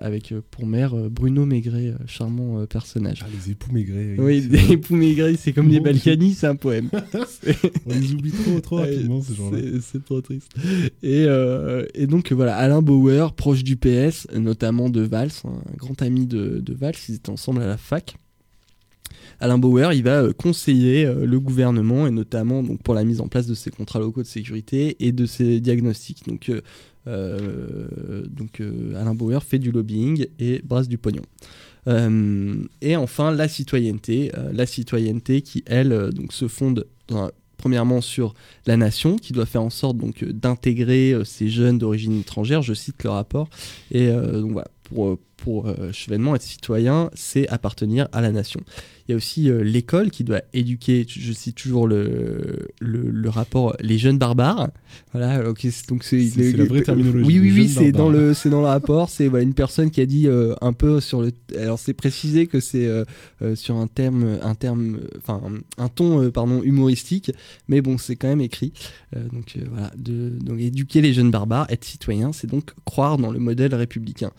[0.00, 3.20] avec pour maire Bruno Maigret, charmant personnage.
[3.24, 4.16] Ah, les époux Maigret.
[4.18, 6.90] Oui, des époux Maigret, c'est comme les Mon Balkany, c'est un poème.
[7.86, 9.58] On les oublie trop, trop rapidement, ces gens-là.
[9.80, 10.50] c'est- trop triste.
[11.02, 11.26] Et,
[11.94, 16.60] et donc voilà, Alain Bauer, proche du PS, notamment de Valls, un grand ami de,
[16.60, 18.16] de Valls, ils étaient ensemble à la fac.
[19.40, 23.20] Alain Bauer, il va euh, conseiller euh, le gouvernement et notamment donc pour la mise
[23.20, 26.26] en place de ces contrats locaux de sécurité et de ces diagnostics.
[26.26, 26.50] Donc,
[27.06, 27.86] euh,
[28.96, 31.22] Alain Bauer fait du lobbying et brasse du pognon.
[32.82, 36.86] Et enfin la citoyenneté, la citoyenneté qui elle donc se fonde
[37.60, 38.34] premièrement sur
[38.66, 42.62] la nation qui doit faire en sorte donc d'intégrer euh, ces jeunes d'origine étrangère.
[42.62, 43.48] Je cite le rapport
[43.90, 48.60] et donc voilà pour pour Chevènement, être citoyen, c'est appartenir à la nation.
[49.10, 53.28] Il y a aussi euh, l'école qui doit éduquer, je cite toujours le, le, le
[53.28, 54.70] rapport Les jeunes barbares.
[55.10, 56.22] Voilà, donc c'est
[56.56, 59.08] la vraie terminologie, Oui, oui, oui, c'est dans le dans le rapport.
[59.08, 61.32] C'est voilà, une personne qui a dit euh, un peu sur le.
[61.58, 63.04] Alors c'est précisé que c'est euh,
[63.56, 65.42] sur un terme, un terme, enfin
[65.76, 67.32] un ton pardon humoristique,
[67.66, 68.72] mais bon, c'est quand même écrit.
[69.32, 73.40] Donc voilà, de donc éduquer les jeunes barbares, être citoyen, c'est donc croire dans le
[73.40, 74.30] modèle républicain.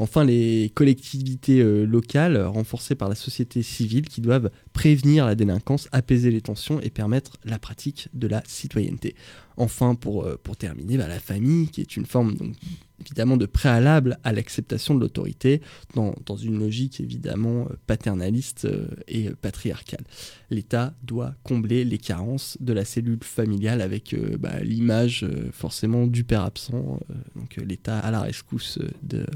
[0.00, 6.30] Enfin, les collectivités locales, renforcées par la société civile, qui doivent prévenir la délinquance, apaiser
[6.30, 9.14] les tensions et permettre la pratique de la citoyenneté.
[9.56, 12.54] Enfin, pour, euh, pour terminer, bah, la famille, qui est une forme donc,
[13.00, 15.60] évidemment de préalable à l'acceptation de l'autorité,
[15.94, 20.04] dans, dans une logique évidemment euh, paternaliste euh, et patriarcale.
[20.50, 26.42] L'État doit combler les carences de la cellule familiale avec bah, l'image forcément du père
[26.42, 27.00] absent,
[27.36, 29.26] donc l'État à la rescousse de,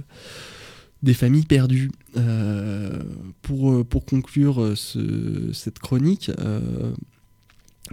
[1.02, 1.90] des familles perdues.
[2.16, 3.02] Euh,
[3.42, 6.30] pour, euh, pour conclure euh, ce- cette chronique,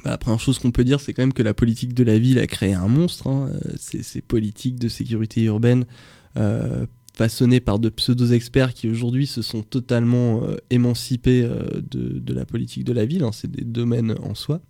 [0.04, 2.20] bah, la première chose qu'on peut dire, c'est quand même que la politique de la
[2.20, 3.28] ville a créé un monstre.
[3.28, 3.50] hein.
[3.78, 5.86] Ces, politiques de sécurité urbaine
[7.16, 12.94] façonnées par de pseudo-experts qui aujourd'hui se sont totalement émancipés de, de la politique de
[12.94, 13.24] la ville.
[13.24, 13.32] hein.
[13.34, 14.62] C'est des domaines en soi.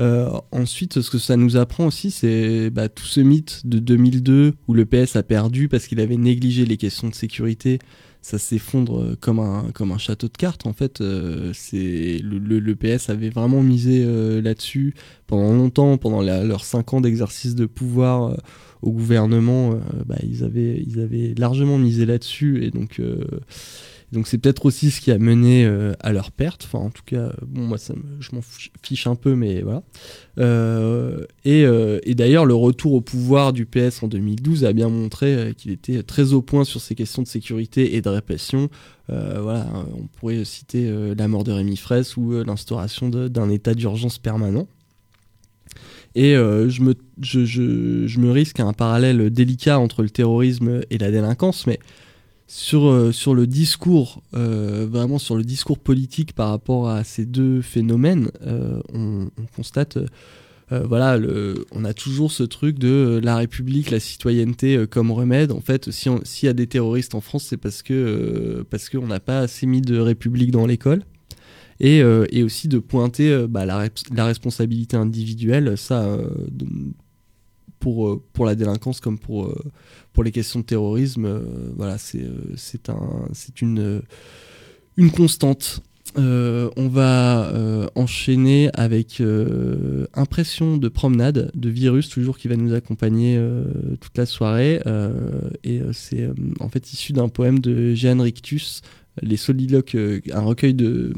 [0.00, 4.54] Euh, ensuite, ce que ça nous apprend aussi, c'est bah, tout ce mythe de 2002
[4.66, 7.78] où le PS a perdu parce qu'il avait négligé les questions de sécurité.
[8.24, 10.66] Ça s'effondre euh, comme un, comme un château de cartes.
[10.66, 14.94] En fait, euh, le, PS avait vraiment misé euh, là-dessus
[15.26, 18.34] pendant longtemps, pendant leurs cinq ans d'exercice de pouvoir
[18.80, 19.78] au gouvernement.
[20.06, 22.64] bah, ils, avaient, ils avaient largement misé là-dessus.
[22.64, 22.98] Et donc,
[24.14, 26.64] donc c'est peut-être aussi ce qui a mené euh, à leur perte.
[26.64, 27.76] Enfin, en tout cas, bon, moi,
[28.20, 29.82] je m'en fiche- un peu, mais voilà.
[30.38, 35.34] Euh, et euh, d'ailleurs, le retour au pouvoir du PS en 2012 a bien montré
[35.34, 38.70] euh, qu'il était très au point sur ces questions de sécurité et de répression.
[39.10, 39.66] Euh, voilà,
[39.98, 44.18] on pourrait citer euh, la mort de Rémi Fraisse ou euh, l'instauration d'un état d'urgence
[44.18, 44.66] permanent.
[46.14, 50.98] Et euh, je, me, je me risque à un parallèle délicat entre le terrorisme et
[50.98, 51.80] la délinquance, mais
[52.46, 57.24] sur, euh, sur le discours, euh, vraiment sur le discours politique par rapport à ces
[57.24, 59.98] deux phénomènes, euh, on, on constate,
[60.70, 61.20] voilà,
[61.70, 65.52] on a toujours ce truc de la République, la citoyenneté comme remède.
[65.52, 69.06] En fait, si s'il y a des terroristes en France, c'est parce que parce qu'on
[69.06, 71.04] n'a pas assez mis de République dans l'école.
[71.78, 76.18] Et, et aussi de pointer bah, la, la responsabilité individuelle, ça,
[77.84, 79.62] pour, euh, pour la délinquance comme pour, euh,
[80.14, 81.40] pour les questions de terrorisme, euh,
[81.76, 83.28] voilà, c'est un,
[83.60, 84.00] une,
[84.96, 85.82] une constante.
[86.16, 89.20] On va enchaîner avec
[90.14, 93.38] Impression de promenade de Virus, toujours qui va nous accompagner
[94.00, 94.80] toute la soirée.
[95.64, 96.28] et c'est
[96.60, 98.82] en fait issu d'un poème de Jeanne Rictus,
[99.22, 99.96] les soliloques,
[100.32, 101.12] un recueil de,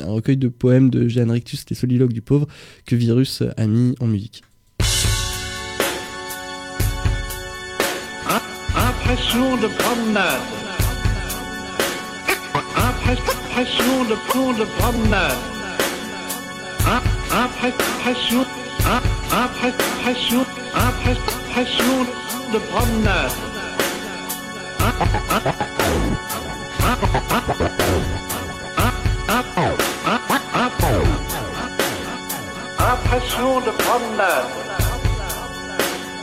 [0.00, 2.48] un recueil de poèmes de Jeanne Rictus, les soliloques du pauvre,
[2.84, 4.42] que Virus a mis en musique.
[9.12, 10.40] Impression de promenade.
[13.12, 15.36] Impression de plan de promenade.
[16.94, 18.46] Im- Impression.
[18.94, 20.46] im- Impression.
[20.88, 22.06] Impression
[22.52, 23.34] de promenade.
[32.78, 34.91] Impression de promenade.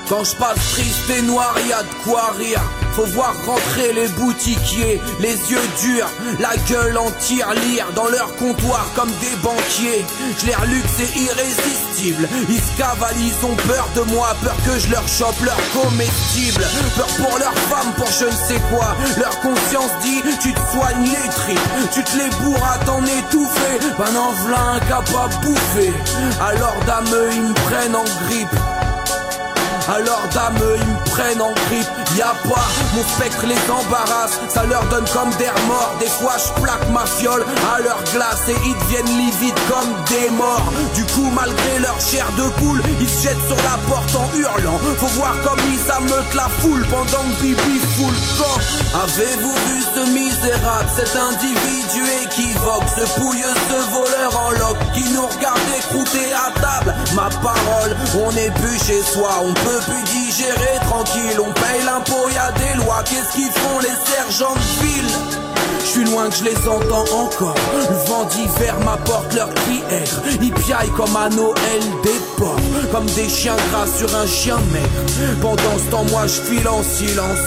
[0.10, 2.62] Quand je passe triste et noir, y a de quoi rire.
[2.94, 8.88] Faut voir rentrer les boutiquiers, les yeux durs, la gueule en tire-lire dans leur comptoir
[8.96, 10.04] comme des banquiers.
[10.40, 12.28] Je les luxe c'est irrésistible.
[12.50, 16.64] Ils se cavalent, ils ont peur de moi, peur que je leur chope leur comestible.
[16.98, 18.96] Peur pour leurs femmes, pour je ne sais quoi.
[19.18, 23.78] Leur conscience dit, tu te soignes les tripes, tu te les bourres à t'en étouffer.
[24.00, 25.94] Ben en v'là un capable bouffer.
[26.42, 28.69] Alors dame, ils me prennent en grippe.
[29.92, 35.30] Alors dame, me en grippe Y'a pas, mon spectre les embarrasse Ça leur donne comme
[35.38, 35.96] des remords.
[36.00, 40.30] Des fois je plaque ma fiole à leur glace Et ils deviennent livides comme des
[40.32, 40.72] morts.
[40.96, 44.80] Du coup malgré leur chair de poule Ils se jettent sur la porte en hurlant.
[44.98, 50.12] Faut voir comme ils ameutent la foule Pendant que Bibi fout le Avez-vous vu ce
[50.12, 56.52] misérable Cet individu équivoque Ce pouilleux, ce voleur en loc Qui nous regarde écrouter à
[56.60, 56.96] table?
[57.16, 62.30] Ma parole, on n'est plus chez soi On peut plus digérer tranquille On paye l'impôt,
[62.30, 63.04] y a des lois.
[63.04, 65.49] Qu'est-ce qu'ils font les sergents de ville?
[65.90, 67.56] Je suis loin que je les entends encore.
[67.74, 70.22] Le vent d'hiver m'apporte leur cri aigre.
[70.40, 72.60] Ils piaillent comme à Noël des porcs,
[72.92, 75.40] comme des chiens gras sur un chien maigre.
[75.42, 77.40] Pendant ce temps, moi je file en silence,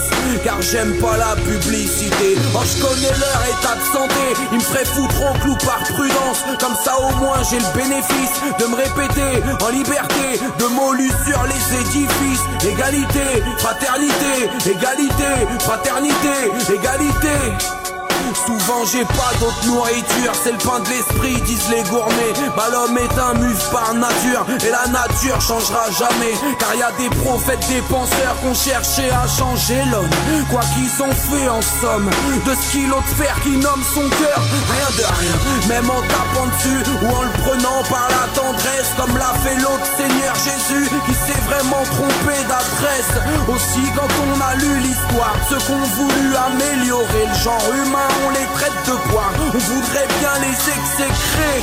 [0.43, 2.35] car j'aime pas la publicité.
[2.53, 6.43] Oh, je connais leur état de santé, ils me feraient foutre en clou par prudence.
[6.59, 10.93] Comme ça, au moins, j'ai le bénéfice de me répéter en liberté, de mots
[11.25, 12.43] sur les édifices.
[12.67, 17.92] Égalité, fraternité, égalité, fraternité, égalité.
[18.35, 22.33] Souvent j'ai pas d'autre nourriture, c'est le pain de l'esprit, disent les gourmets.
[22.55, 26.33] Bah l'homme est un muf par nature, et la nature changera jamais.
[26.59, 30.09] Car y a des prophètes, des penseurs qu'on cherché à changer l'homme.
[30.49, 32.09] Quoi qu'ils ont fait en somme,
[32.45, 35.35] de ce qu'il de fer qui nomme son cœur, rien de rien.
[35.67, 39.87] Même en tapant dessus ou en le prenant par la tendresse, comme l'a fait l'autre
[39.97, 43.13] Seigneur Jésus, qui s'est vraiment trompé d'adresse.
[43.47, 48.47] Aussi quand on a lu l'histoire, ceux qu'on voulu améliorer le genre humain, on les
[48.53, 51.59] traite de poids, on voudrait bien les exécrer.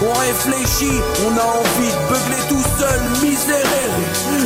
[0.00, 3.84] On réfléchit, on a envie de beugler tout seul, miséré.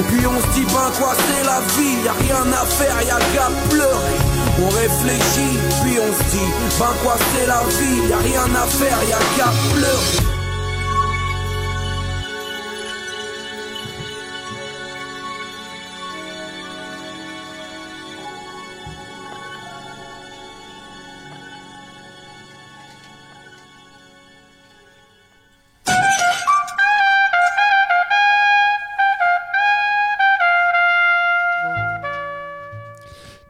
[0.08, 3.10] Puis on se dit, ben quoi, c'est la vie, y a rien à faire, y
[3.10, 4.18] a qu'à pleurer.
[4.62, 8.66] On réfléchit, puis on se dit, ben quoi, c'est la vie, y a rien à
[8.66, 10.41] faire, y a qu'à pleurer.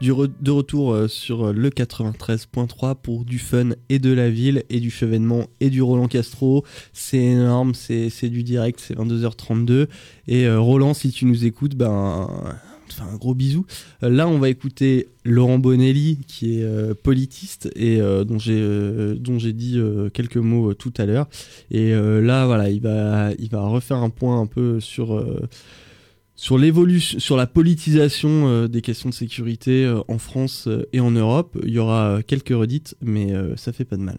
[0.03, 4.81] De retour euh, sur euh, le 93.3 pour du fun et de la ville et
[4.81, 6.65] du chevènement et du Roland Castro.
[6.91, 9.87] C'est énorme, c'est du direct, c'est 22h32.
[10.27, 12.27] Et euh, Roland, si tu nous écoutes, ben.
[13.01, 13.65] Un gros bisou.
[14.01, 19.81] Là, on va écouter Laurent Bonelli, qui est politiste et dont j'ai dit
[20.13, 21.27] quelques mots tout à l'heure.
[21.71, 25.25] Et là, voilà, il va refaire un point un peu sur
[26.43, 30.99] sur l'évolution, sur la politisation euh, des questions de sécurité euh, en France euh, et
[30.99, 31.57] en Europe.
[31.63, 34.17] Il y aura quelques redites, mais ça fait pas de mal.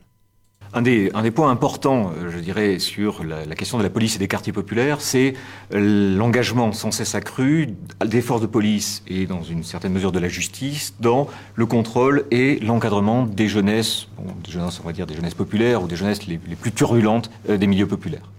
[0.73, 4.55] Un des, points importants, je dirais, sur la, question de la police et des quartiers
[4.55, 5.35] populaires, c'est
[5.71, 7.69] l'engagement sans cesse accru
[8.05, 12.25] des forces de police et, dans une certaine mesure, de la justice dans le contrôle
[12.31, 15.97] et l'encadrement des jeunesses, bon, des jeunesses, on va dire des jeunesses populaires ou des
[15.97, 18.31] jeunesses les, plus turbulentes des milieux populaires.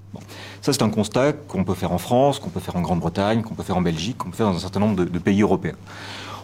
[0.66, 3.54] Ça, c'est un constat qu'on peut faire en France, qu'on peut faire en Grande-Bretagne, qu'on
[3.54, 5.76] peut faire en Belgique, qu'on peut faire dans un certain nombre de, pays européens.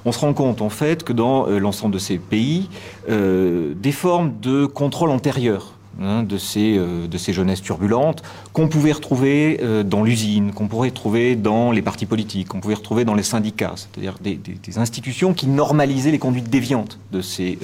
[0.05, 2.69] On se rend compte en fait que dans euh, l'ensemble de ces pays,
[3.09, 8.21] euh, des formes de contrôle antérieur hein, de, ces, euh, de ces jeunesses turbulentes
[8.53, 13.05] qu'on pouvait retrouver dans l'usine, qu'on pourrait trouver dans les partis politiques, qu'on pouvait retrouver
[13.05, 14.37] dans les syndicats, c'est-à-dire des,
[14.77, 17.57] institutions qui normalisaient les conduites déviantes de ces,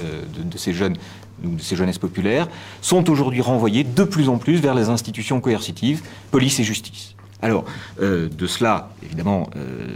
[0.73, 0.97] jeunes
[1.43, 2.47] de ces jeunesses populaires,
[2.81, 7.16] sont aujourd'hui renvoyées de plus en plus vers les institutions coercitives, police et justice.
[7.41, 7.65] Alors,
[8.01, 9.87] euh, de cela, évidemment, euh,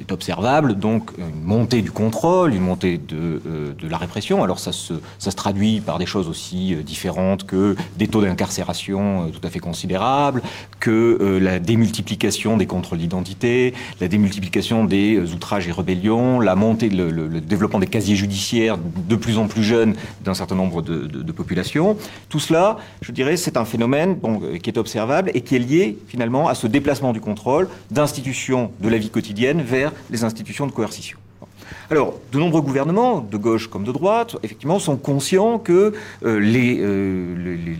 [0.00, 4.42] est observable donc une montée du contrôle, une montée de, euh, la répression.
[4.42, 4.94] Alors ça se,
[5.36, 10.42] traduit par des choses aussi différentes que des taux d'incarcération tout à fait considérables,
[10.80, 17.40] que la démultiplication des contrôles d'identité, la démultiplication des outrages et rébellions, la montée, le,
[17.40, 21.96] développement des casiers judiciaires de plus en plus jeunes d'un certain nombre de, populations.
[22.28, 24.18] Tout cela, je dirais, c'est un phénomène
[24.62, 28.88] qui est observable et qui est lié finalement à ce déplacement du contrôle d'institutions de
[28.88, 31.18] la vie quotidienne vers les institutions de coercition.
[31.90, 35.92] Alors, de nombreux gouvernements, de gauche comme de droite, effectivement, sont conscients que
[36.24, 37.34] euh, les, euh,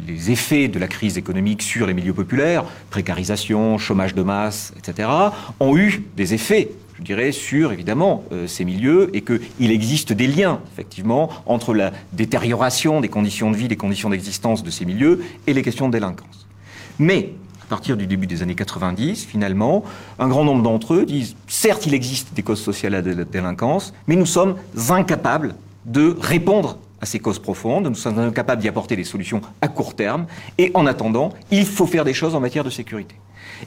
[0.06, 5.08] les- effets de la crise économique sur les milieux populaires, précarisation, chômage de masse, etc.,
[5.60, 10.26] ont eu des effets je dirais, sur évidemment euh, ces milieux et qu'il existe des
[10.26, 15.24] liens, effectivement, entre la détérioration des conditions de vie, des conditions d'existence de ces milieux
[15.46, 16.46] et les questions de délinquance.
[16.98, 17.32] Mais,
[17.70, 19.84] partir du début des années 90, finalement,
[20.18, 23.94] un grand nombre d'entre eux disent, certes, il existe des causes sociales à la délinquance,
[24.08, 24.56] mais nous sommes
[24.90, 25.54] incapables
[25.86, 29.94] de répondre à ces causes profondes, nous sommes incapables d'y apporter des solutions à court
[29.94, 30.26] terme,
[30.58, 33.14] et en attendant, il faut faire des choses en matière de sécurité.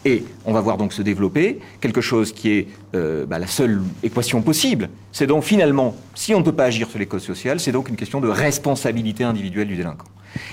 [0.05, 3.81] Et on va voir donc se développer quelque chose qui est euh, bah, la seule
[4.03, 4.89] équation possible.
[5.11, 7.89] C'est donc finalement, si on ne peut pas agir sur les causes sociales, c'est donc
[7.89, 10.05] une question de responsabilité individuelle du délinquant.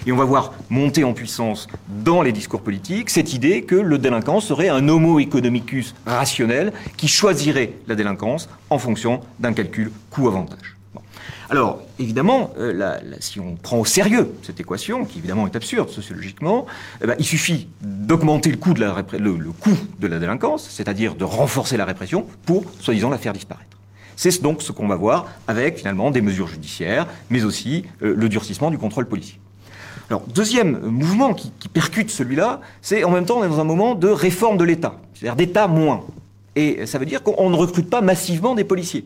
[0.06, 1.66] Et on va voir monter en puissance
[2.04, 7.08] dans les discours politiques cette idée que le délinquant serait un homo economicus rationnel qui
[7.08, 10.79] choisirait la délinquance en fonction d'un calcul coût-avantage.
[11.50, 16.64] Alors, évidemment, euh, si on prend au sérieux cette équation, qui évidemment est absurde sociologiquement,
[17.02, 20.20] eh ben, il suffit d'augmenter le coût de la, répré- le, le coût de la
[20.20, 23.66] délinquance, c'est-à-dire de renforcer la répression, pour, soi-disant, la faire disparaître.
[24.14, 28.28] C'est donc ce qu'on va voir avec finalement des mesures judiciaires, mais aussi euh, le
[28.28, 29.40] durcissement du contrôle policier.
[30.08, 33.64] Alors, deuxième mouvement qui, qui percute celui-là, c'est en même temps on est dans un
[33.64, 36.04] moment de réforme de l'État, c'est-à-dire d'État moins.
[36.54, 39.04] Et ça veut dire qu'on ne recrute pas massivement des policiers.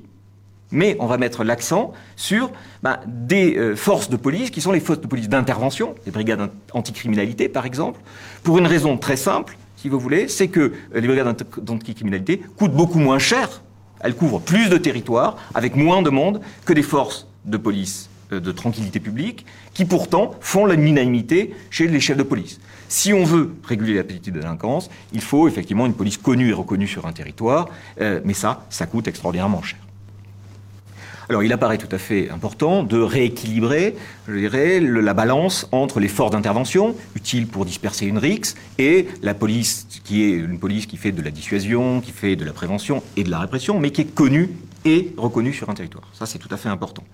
[0.75, 2.51] Mais on va mettre l'accent sur
[2.83, 6.41] ben, des euh, forces de police qui sont les forces de police d'intervention, les brigades
[6.43, 8.01] ant- anticriminalité par exemple,
[8.43, 12.43] pour une raison très simple, si vous voulez, c'est que euh, les brigades ant- d'anticriminalité
[12.59, 13.63] coûtent beaucoup moins cher,
[14.01, 18.41] elles couvrent plus de territoire avec moins de monde que des forces de police euh,
[18.41, 22.59] de tranquillité publique qui pourtant font l'unanimité chez les chefs de police.
[22.89, 26.89] Si on veut réguler la petite délinquance, il faut effectivement une police connue et reconnue
[26.89, 27.69] sur un territoire,
[27.99, 29.79] mais ça, ça coûte extraordinairement cher.
[31.29, 33.97] Alors, il apparaît tout à fait important de rééquilibrer,
[34.29, 39.33] je dirais, la balance entre les forces d'intervention, utiles pour disperser une rixe, et la
[39.33, 43.03] police, qui est une police qui fait de la dissuasion, qui fait de la prévention
[43.17, 44.51] et de la répression, mais qui est connue
[44.85, 46.05] et reconnue sur un territoire.
[46.13, 47.05] Ça, c'est tout à fait important.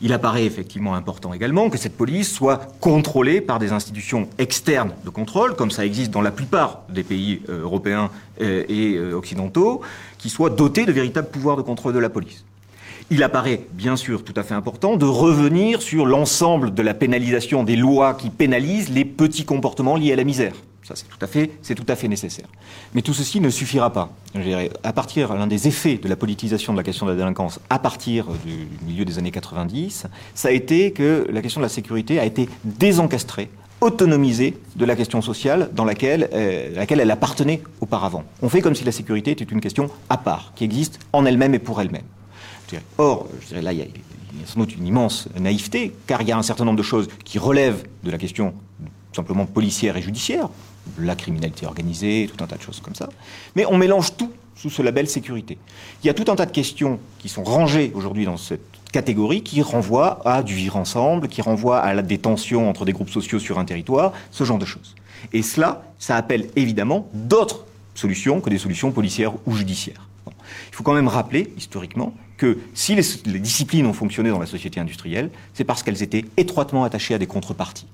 [0.00, 5.10] Il apparaît effectivement important également que cette police soit contrôlée par des institutions externes de
[5.10, 9.82] contrôle, comme ça existe dans la plupart des pays euh, européens euh, et euh, occidentaux,
[10.16, 12.44] qui soient dotés de véritables pouvoirs de contrôle de la police.
[13.12, 17.64] Il apparaît bien sûr tout à fait important de revenir sur l'ensemble de la pénalisation
[17.64, 20.52] des lois qui pénalisent les petits comportements liés à la misère.
[20.84, 21.08] Ça, c'est
[21.74, 22.46] tout à fait, nécessaire.
[22.94, 24.10] Mais tout ceci ne suffira pas.
[24.84, 27.80] À partir, l'un des effets de la politisation de la question de la délinquance à
[27.80, 32.20] partir du milieu des années 90, ça a été que la question de la sécurité
[32.20, 33.50] a été désencastrée,
[33.80, 38.22] autonomisée de la question sociale dans euh, laquelle elle appartenait auparavant.
[38.40, 41.54] On fait comme si la sécurité était une question à part, qui existe en elle-même
[41.54, 42.04] et pour elle-même.
[42.98, 43.86] Or, je dirais, là, il y, a,
[44.46, 47.38] sans doute une immense naïveté, car il y a un certain nombre de choses qui
[47.38, 48.54] relèvent de la question
[49.14, 50.48] simplement policière et judiciaire,
[50.98, 53.08] la criminalité organisée, tout un tas de choses comme ça.
[53.56, 55.58] Mais on mélange tout sous ce label sécurité.
[56.02, 58.60] Il y a tout un tas de questions qui sont rangées aujourd'hui dans cette
[58.92, 62.92] catégorie qui renvoient à du vivre ensemble, qui renvoient à la, des tensions entre des
[62.92, 64.94] groupes sociaux sur un territoire, ce genre de choses.
[65.32, 67.64] Et cela, ça appelle évidemment d'autres
[67.94, 70.08] solutions que des solutions policières ou judiciaires.
[70.26, 74.80] Il faut quand même rappeler, historiquement, que si les, disciplines ont fonctionné dans la société
[74.80, 77.86] industrielle, c'est parce qu'elles étaient étroitement attachées à des contreparties.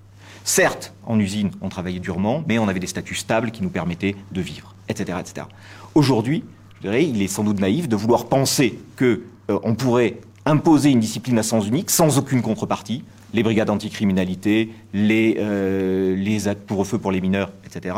[0.45, 4.15] Certes, en usine, on travaillait durement, mais on avait des statuts stables qui nous permettaient
[4.31, 5.19] de vivre, etc.
[5.21, 5.49] etc.
[5.97, 6.45] Aujourd'hui,
[6.77, 11.01] je dirais, il est sans doute naïf de vouloir penser que euh, pourrait imposer une
[11.01, 13.03] discipline à sens unique sans aucune contrepartie,
[13.35, 17.97] les brigades anticriminalité, les, euh, les actes pour feu pour les mineurs, etc.,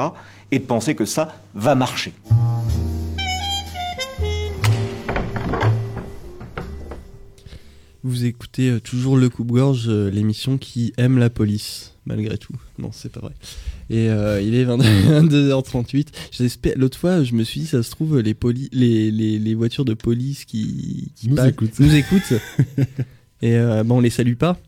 [0.51, 2.15] et de penser que ça va marcher.
[8.09, 12.55] Vous écoutez euh, toujours le coupe-gorge, euh, l'émission qui aime la police, malgré tout.
[12.79, 13.35] Non, c'est pas vrai.
[13.91, 16.07] Et euh, il est 22h38.
[16.33, 16.73] J'espère.
[16.77, 18.71] L'autre fois, je me suis dit, ça se trouve, les, poli...
[18.73, 21.79] les, les, les voitures de police qui, qui Nous écoutent.
[21.81, 22.33] nous écoutent.
[23.43, 24.59] Et euh, bon, on les salue pas.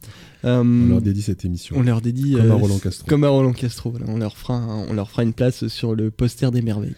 [0.44, 1.76] Euh, On leur dédie cette émission.
[1.78, 3.06] On leur dédie Comme à euh, Roland Castro.
[3.06, 3.90] Comme à Roland Castro.
[3.90, 4.06] voilà.
[4.08, 6.94] on leur fera, un- on leur fera une place sur le poster des merveilles.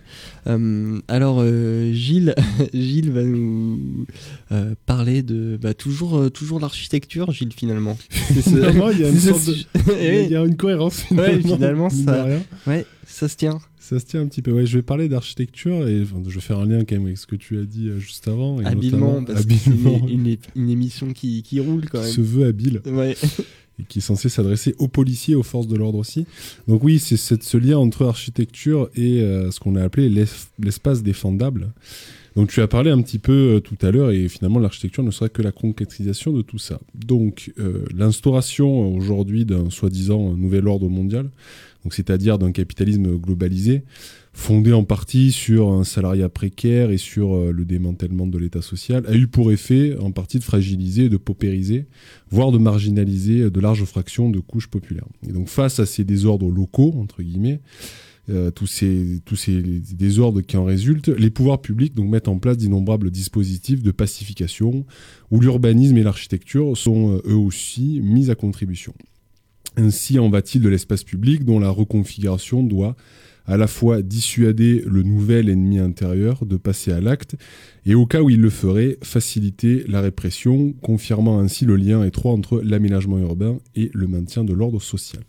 [0.47, 2.35] Euh, alors euh, Gilles,
[2.75, 4.07] Gilles va nous
[4.53, 7.33] euh, parler de bah, toujours, euh, toujours l'architecture.
[7.33, 7.97] Gilles finalement.
[8.43, 9.55] Finalement, il y a une sorte de-
[10.25, 12.27] il y a- cohérence, Ouais, finalement, finalement mine de ça,
[12.69, 13.61] ouais, ça se tient.
[13.85, 14.53] Ça se tient un petit peu.
[14.53, 17.19] Ouais, je vais parler d'architecture et enfin, je vais faire un lien quand même avec
[17.19, 18.61] ce que tu as dit euh, juste avant.
[18.61, 22.05] Et Habilement, parce que c'est habilement, une, une, une émission qui, qui roule quand qui
[22.05, 22.13] même.
[22.15, 22.81] se veut habile.
[22.87, 23.17] Ouais.
[23.81, 26.27] Et qui est censé s'adresser aux policiers, aux forces de l'ordre aussi.
[26.69, 31.03] Donc oui, c'est ce lien entre architecture et euh, ce qu'on a appelé l'es- l'espace
[31.03, 31.73] défendable.
[32.37, 35.11] Donc tu as parlé un petit peu euh, tout à l'heure et finalement l'architecture ne
[35.11, 36.81] serait que la concrétisation de tout ça.
[36.95, 41.31] Donc euh, l'instauration aujourd'hui d'un soi-disant nouvel ordre mondial,
[41.83, 43.85] donc c'est-à-dire d'un capitalisme globalisé,
[44.33, 49.05] fondé en partie sur un salariat précaire et sur euh, le démantèlement de l'État social,
[49.07, 51.87] a eu pour effet en partie de fragiliser, de paupériser,
[52.31, 55.07] voire de marginaliser de larges fractions de couches populaires.
[55.29, 57.61] Et donc face à ces désordres locaux, entre guillemets,
[58.31, 59.21] euh, tous ces
[59.95, 64.87] désordres qui en résultent, les pouvoirs publics donc mettent en place d'innombrables dispositifs de pacification
[65.33, 68.95] où l'urbanisme et l'architecture sont euh, eux aussi mis à contribution.
[69.77, 72.97] Ainsi en va-t-il de l'espace public dont la reconfiguration doit
[73.47, 77.37] à la fois dissuader le nouvel ennemi intérieur de passer à l'acte
[77.85, 82.33] et au cas où il le ferait, faciliter la répression, confirmant ainsi le lien étroit
[82.33, 85.23] entre l'aménagement urbain et le maintien de l'ordre social.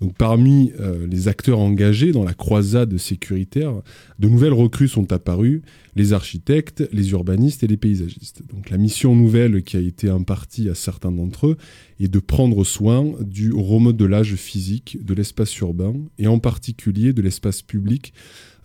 [0.00, 3.72] Donc parmi euh, les acteurs engagés dans la croisade sécuritaire,
[4.18, 5.62] de nouvelles recrues sont apparues,
[5.96, 8.42] les architectes, les urbanistes et les paysagistes.
[8.52, 11.56] Donc la mission nouvelle qui a été impartie à certains d'entre eux
[11.98, 17.62] est de prendre soin du remodelage physique de l'espace urbain et en particulier de l'espace
[17.62, 18.12] public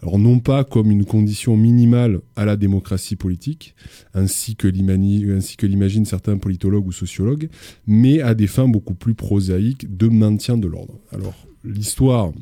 [0.04, 3.74] Alors non pas comme une condition minimale à la démocratie politique,
[4.14, 7.50] ainsi que l'imaginent certains politologues ou sociologues,
[7.88, 11.00] mais à des fins beaucoup plus prosaïques de maintien de l'ordre.
[11.14, 12.34] Alors l'histoire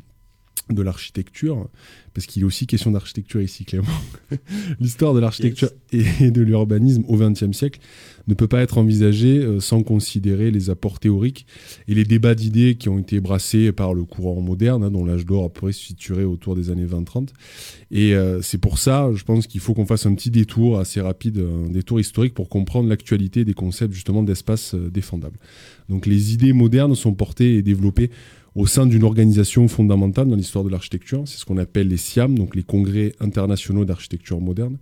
[0.70, 1.68] de l'architecture,
[2.14, 3.86] parce qu'il est aussi question d'architecture ici, Clément.
[4.80, 7.80] L'histoire de l'architecture et de l'urbanisme au XXe siècle
[8.28, 11.46] ne peut pas être envisagée euh, sans considérer les apports théoriques
[11.88, 15.26] et les débats d'idées qui ont été brassés par le courant moderne, hein, dont l'âge
[15.26, 17.28] d'or pourrait se situer autour des années 20-30.
[17.90, 21.00] Et euh, c'est pour ça, je pense qu'il faut qu'on fasse un petit détour assez
[21.00, 25.38] rapide, un détour historique pour comprendre l'actualité des concepts justement d'espace euh, défendable.
[25.88, 28.10] Donc les idées modernes sont portées et développées
[28.54, 31.22] au sein d'une organisation fondamentale dans l'histoire de l'architecture.
[31.26, 34.78] C'est ce qu'on appelle les SIAM, donc les congrès internationaux d'architecture moderne.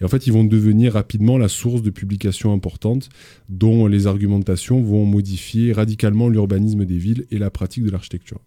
[0.00, 3.08] Et en fait, ils vont devenir rapidement la source de publications importantes
[3.48, 8.40] dont les argumentations vont modifier radicalement l'urbanisme des villes et la pratique de l'architecture.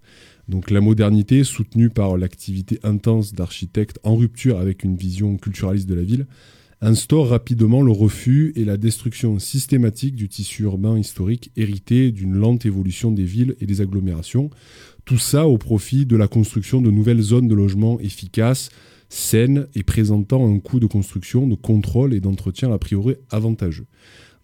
[0.47, 5.95] Donc la modernité, soutenue par l'activité intense d'architectes en rupture avec une vision culturaliste de
[5.95, 6.27] la ville,
[6.81, 12.65] instaure rapidement le refus et la destruction systématique du tissu urbain historique hérité d'une lente
[12.65, 14.49] évolution des villes et des agglomérations.
[15.05, 18.69] Tout ça au profit de la construction de nouvelles zones de logement efficaces,
[19.09, 23.85] saines et présentant un coût de construction, de contrôle et d'entretien a priori avantageux.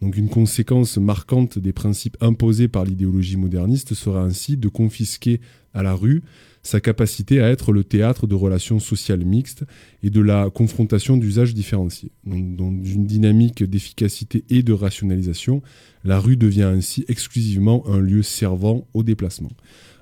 [0.02, 5.42] Donc une conséquence marquante des principes imposés par l'idéologie moderniste sera ainsi de confisquer
[5.74, 6.24] à la rue
[6.64, 9.64] sa capacité à être le théâtre de relations sociales mixtes
[10.04, 12.12] et de la confrontation d'usages différenciés.
[12.26, 15.62] Dans une dynamique d'efficacité et de rationalisation,
[16.04, 19.52] la rue devient ainsi exclusivement un lieu servant au déplacement.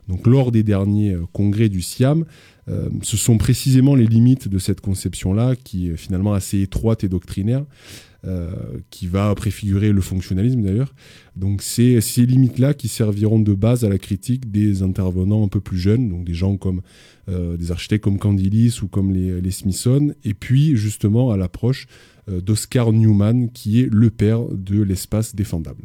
[0.10, 2.26] Donc, lors des derniers euh, congrès du SIAM,
[2.68, 7.10] euh, ce sont précisément les limites de cette conception-là, qui est finalement assez étroite et
[7.10, 7.64] doctrinaire,
[8.90, 10.94] qui va préfigurer le fonctionnalisme d'ailleurs.
[11.36, 15.62] Donc c'est ces limites-là qui serviront de base à la critique des intervenants un peu
[15.62, 16.82] plus jeunes, donc des gens comme
[17.30, 21.88] euh, des architectes comme Candilis ou comme les, les Smithson, et puis justement à l'approche
[22.30, 25.84] euh, d'Oscar Newman, qui est le père de l'espace défendable.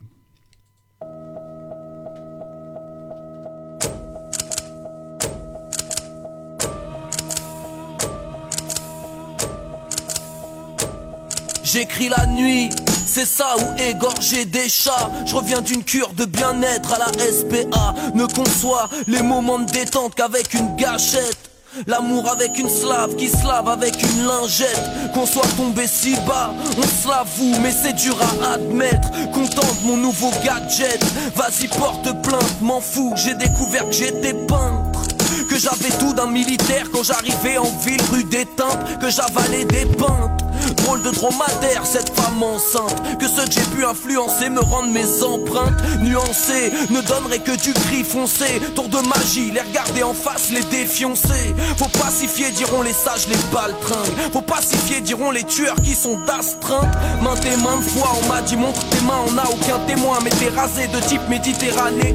[11.75, 12.71] J'écris la nuit,
[13.05, 15.11] c'est ça ou égorger des chats.
[15.27, 17.97] Je reviens d'une cure de bien-être à la SPA.
[18.15, 21.51] Ne conçois les moments de détente qu'avec une gâchette.
[21.89, 24.85] L'amour avec une slave qui se lave avec une lingette.
[25.15, 29.11] Qu'on soit tombé si bas, on se l'avoue, mais c'est dur à admettre.
[29.33, 31.03] Content de mon nouveau gadget.
[31.35, 33.13] Vas-y, porte plainte, m'en fous.
[33.17, 35.03] J'ai découvert que j'étais peintre.
[35.51, 39.01] Que j'avais tout d'un militaire quand j'arrivais en ville rue des Teintes.
[39.01, 40.44] Que j'avalais des peintes.
[40.85, 43.19] De dromadaire, cette femme enceinte.
[43.19, 46.73] Que ceux que j'ai pu influencer me rendent mes empreintes nuancées.
[46.89, 48.61] Ne donnerait que du gris foncé.
[48.75, 51.55] Tour de magie, les regarder en face, les défioncer.
[51.77, 54.33] Faut pacifier, diront les sages, les baltringues.
[54.33, 56.95] Faut pacifier, diront les tueurs qui sont d'astreinte.
[57.21, 60.19] Maintes et maintes fois, on m'a dit montre tes mains, on n'a aucun témoin.
[60.23, 62.15] Mais t'es rasé de type méditerranéen.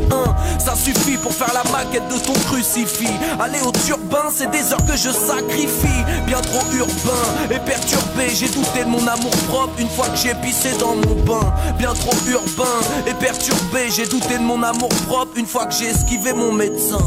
[0.58, 3.12] Ça suffit pour faire la maquette de ton crucifix.
[3.40, 6.04] Aller au turbin, c'est des heures que je sacrifie.
[6.26, 8.30] Bien trop urbain et perturbé.
[8.34, 11.54] J'ai douté de mon amour propre une fois que j'ai pissé dans mon bain.
[11.78, 13.90] Bien trop urbain et perturbé.
[13.90, 17.00] J'ai douté de mon amour propre une fois que j'ai esquivé mon médecin.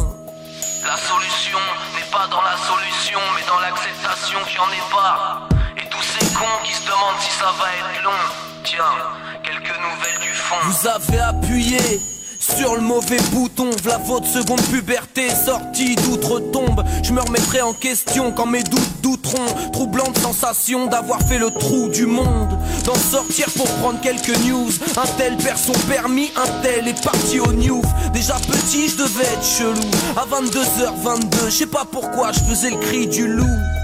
[0.84, 1.58] La solution
[1.94, 5.48] n'est pas dans la solution, mais dans l'acceptation qu'il n'y en ait pas.
[5.76, 8.22] Et tous ces cons qui se demandent si ça va être long.
[8.64, 8.96] Tiens,
[9.44, 10.56] quelques nouvelles du fond.
[10.64, 12.00] Vous avez appuyé
[12.42, 16.82] sur le mauvais bouton, v'là votre seconde puberté sortie d'outre-tombe.
[17.04, 19.70] Je me remettrai en question quand mes doutes douteront.
[19.72, 22.58] Troublante sensation d'avoir fait le trou du monde.
[22.84, 24.70] D'en sortir pour prendre quelques news.
[24.96, 27.82] Un tel perd son permis, un tel est parti au news.
[28.12, 29.90] Déjà petit, je devais être chelou.
[30.16, 33.81] À 22h22, je sais pas pourquoi je faisais le cri du loup.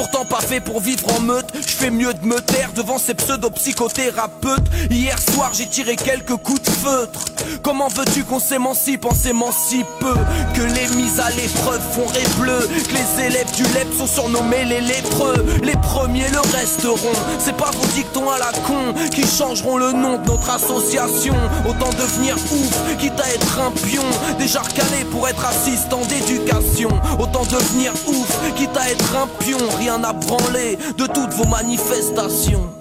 [0.00, 3.12] Pourtant pas fait pour vivre en meute, je fais mieux de me taire devant ces
[3.12, 4.64] pseudo-psychothérapeutes.
[4.90, 7.26] Hier soir j'ai tiré quelques coups de feutre.
[7.62, 10.14] Comment veux-tu qu'on s'émancipe en s'émancipe peu?
[10.54, 12.06] Que les mises à l'épreuve font
[12.40, 12.66] bleu.
[12.88, 15.44] Que les élèves du LEP sont surnommés les lépreux.
[15.62, 17.12] Les premiers le resteront.
[17.38, 21.34] C'est pas vos dictons à la con Qui changeront le nom de notre association.
[21.68, 24.04] Autant devenir ouf, quitte à être un pion.
[24.38, 26.90] Déjà recalé pour être assistant d'éducation.
[27.18, 29.58] Autant devenir ouf, quitte à être un pion
[29.90, 32.72] à branler de toutes vos manifestations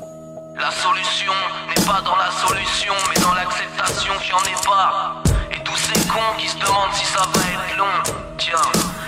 [0.56, 1.34] La solution
[1.68, 5.24] n'est pas dans la solution, mais dans l'acceptation qu'il n'y en ait pas.
[5.52, 8.14] Et tous ces cons qui se demandent si ça va être long.
[8.38, 8.62] Tiens,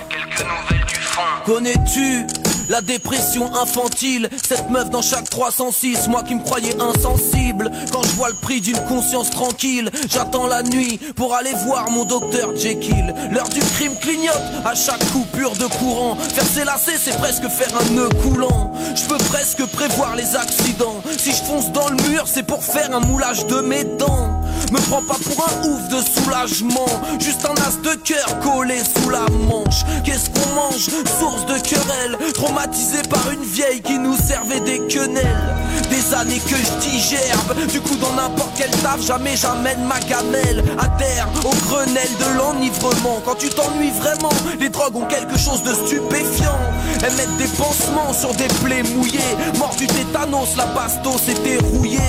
[0.09, 1.21] quelques nouvelles du fond.
[1.45, 2.25] Connais-tu
[2.71, 7.69] La dépression infantile, cette meuf dans chaque 306, moi qui me croyais insensible.
[7.91, 12.05] Quand je vois le prix d'une conscience tranquille, j'attends la nuit pour aller voir mon
[12.05, 13.13] docteur Jekyll.
[13.29, 16.15] L'heure du crime clignote à chaque coupure de courant.
[16.15, 18.71] Faire lacets, c'est presque faire un nœud coulant.
[18.95, 21.03] Je peux presque prévoir les accidents.
[21.17, 24.40] Si je fonce dans le mur, c'est pour faire un moulage de mes dents.
[24.71, 26.85] Me prends pas pour un ouf de soulagement.
[27.19, 29.83] Juste un as de cœur collé sous la manche.
[30.05, 30.89] Qu'est-ce qu'on mange?
[31.19, 32.17] Source de querelle.
[32.33, 35.80] Traumatisé par une vieille qui nous servait des quenelles.
[35.91, 37.37] Des années que je digère.
[37.67, 40.63] Du coup, dans n'importe quel taf, jamais j'amène ma gamelle.
[40.79, 43.21] À terre, au grenelle de l'enivrement.
[43.25, 46.59] Quand tu t'ennuies vraiment, les drogues ont quelque chose de stupéfiant.
[47.03, 49.35] Elles mettent des pansements sur des plaies mouillées.
[49.59, 51.99] Mort du tétanos, la bastos était rouillée.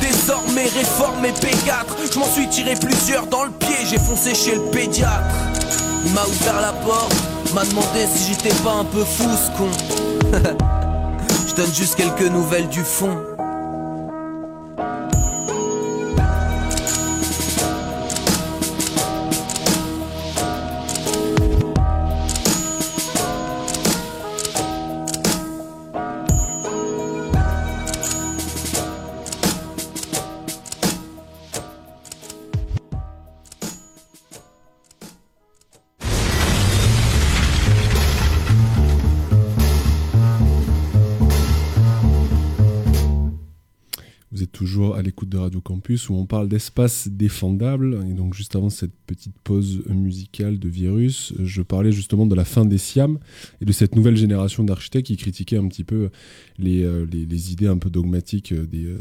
[0.00, 2.10] Désormais réformé P4.
[2.10, 5.34] Je m'en suis tiré plusieurs dans le pied, j'ai foncé chez le pédiatre.
[6.06, 7.14] Il m'a ouvert la porte,
[7.54, 10.76] m'a demandé si j'étais pas un peu fou ce con.
[11.56, 13.35] Donne juste quelques nouvelles du fond.
[45.88, 48.00] Où on parle d'espace défendable.
[48.10, 52.44] Et donc, juste avant cette petite pause musicale de virus, je parlais justement de la
[52.44, 53.18] fin des SIAM
[53.60, 56.10] et de cette nouvelle génération d'architectes qui critiquaient un petit peu
[56.58, 58.98] les, euh, idées un peu dogmatiques des, euh,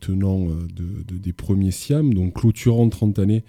[0.00, 2.14] tenants euh, de, de- des premiers SIAM.
[2.14, 3.44] Donc, clôturant 30 années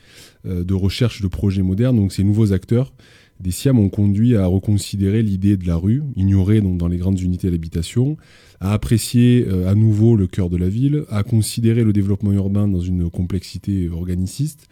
[0.46, 2.94] de recherche de projets modernes, donc ces nouveaux acteurs
[3.40, 7.52] des SIAM ont conduit à reconsidérer l'idée de la rue, ignorée dans les grandes unités
[7.52, 8.18] d'habitation,
[8.62, 12.68] à apprécier euh, à nouveau le cœur de la ville, à considérer le développement urbain
[12.68, 14.68] dans une complexité organiciste,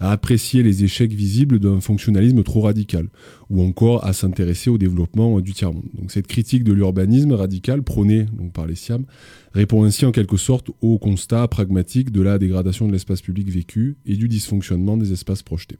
[0.00, 3.08] à apprécier les échecs visibles d'un fonctionnalisme trop radical,
[3.50, 5.86] ou encore à s'intéresser au développement euh, du tiers-monde.
[5.94, 9.04] Donc cette critique de l'urbanisme radical prônée donc, par les SIAM
[9.58, 13.96] répond ainsi en quelque sorte au constat pragmatique de la dégradation de l'espace public vécu
[14.06, 15.78] et du dysfonctionnement des espaces projetés.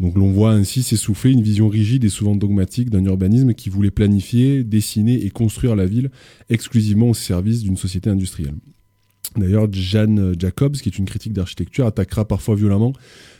[0.00, 3.90] Donc l'on voit ainsi s'essouffler une vision rigide et souvent dogmatique d'un urbanisme qui voulait
[3.90, 6.10] planifier, dessiner et construire la ville
[6.48, 8.54] exclusivement au service d'une société industrielle.
[9.36, 12.92] D'ailleurs, Jeanne Jacobs, qui est une critique d'architecture, attaquera parfois violemment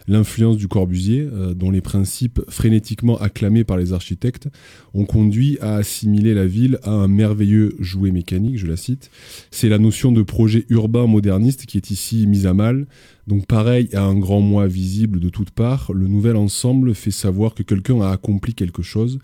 [0.07, 4.49] l'influence du Corbusier, euh, dont les principes frénétiquement acclamés par les architectes
[4.95, 9.11] ont conduit à assimiler la ville à un merveilleux jouet mécanique, je la cite.
[9.51, 12.87] C'est la notion de projet urbain moderniste qui est ici mise à mal.
[13.27, 17.55] Donc pareil à un grand moi visible de toutes parts, le nouvel ensemble fait savoir
[17.55, 19.21] que quelqu'un a accompli quelque chose,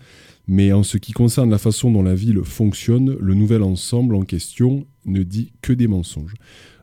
[0.47, 4.21] mais en ce qui concerne la façon dont la ville fonctionne, le nouvel ensemble en
[4.21, 6.35] question ne dit que des mensonges.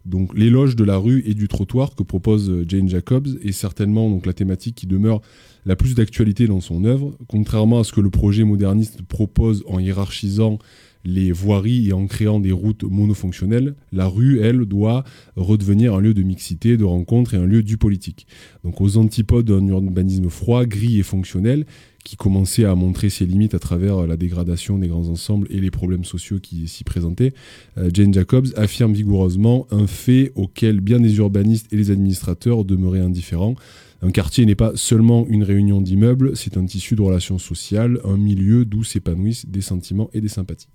[0.05, 4.11] Donc l'éloge de la rue et du trottoir que propose euh, Jane Jacobs est certainement
[4.11, 5.23] donc la thématique qui demeure
[5.65, 9.79] la plus d'actualité dans son œuvre, contrairement à ce que le projet moderniste propose en
[9.79, 10.59] hiérarchisant
[11.07, 15.05] les voiries et en créant des routes monofonctionnelles, la rue, elle, doit
[15.37, 18.27] redevenir un lieu de mixité, de rencontre et un lieu du politique.
[18.63, 21.67] Donc aux antipodes d'un urbanisme froid, gris et fonctionnel,
[22.05, 25.71] qui commençait à montrer ses limites à travers la dégradation des grands ensembles et les
[25.71, 27.33] problèmes sociaux qui s'y présentaient,
[27.79, 33.01] euh, Jane Jacobs affirme vigoureusement un fait auquel bien des urbanistes et les administrateurs demeuraient
[33.01, 33.55] indifférents.
[34.03, 38.19] Un quartier n'est pas seulement une réunion d'immeubles, c'est un tissu de relations sociales, un
[38.19, 40.69] milieu d'où s'épanouissent des sentiments et des sympathies.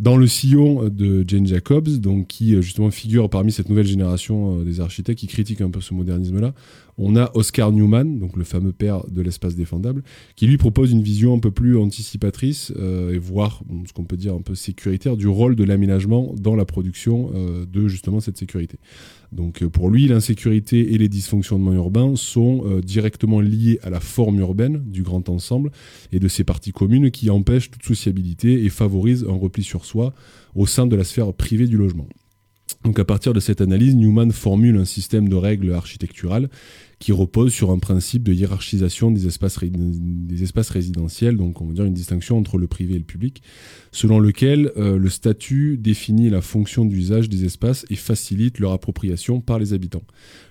[0.00, 4.60] Dans le sillon de Jane Jacobs, donc qui euh, justement figure parmi cette nouvelle génération
[4.60, 6.54] euh, des architectes qui critiquent un peu ce modernisme-là,
[6.98, 10.04] on a Oscar Newman, donc le fameux père de l'espace défendable,
[10.36, 14.16] qui lui propose une vision un peu plus anticipatrice euh, et voire ce qu'on peut
[14.16, 18.36] dire un peu sécuritaire du rôle de l'aménagement dans la production euh, de justement cette
[18.36, 18.78] sécurité.
[19.32, 24.00] Donc euh, pour lui, l'insécurité et les dysfonctionnements urbains sont euh, directement liés à la
[24.00, 25.70] forme urbaine du grand ensemble
[26.12, 30.14] et de ses parties communes qui empêchent toute sociabilité et favorisent un repli sur soi
[30.54, 32.06] au sein de la sphère privée du logement.
[32.84, 36.48] Donc à partir de cette analyse, Newman formule un système de règles architecturales
[36.98, 41.72] qui repose sur un principe de hiérarchisation des espaces, des espaces résidentiels, donc on va
[41.72, 43.42] dire une distinction entre le privé et le public,
[43.92, 49.40] selon lequel euh, le statut définit la fonction d'usage des espaces et facilite leur appropriation
[49.40, 50.02] par les habitants.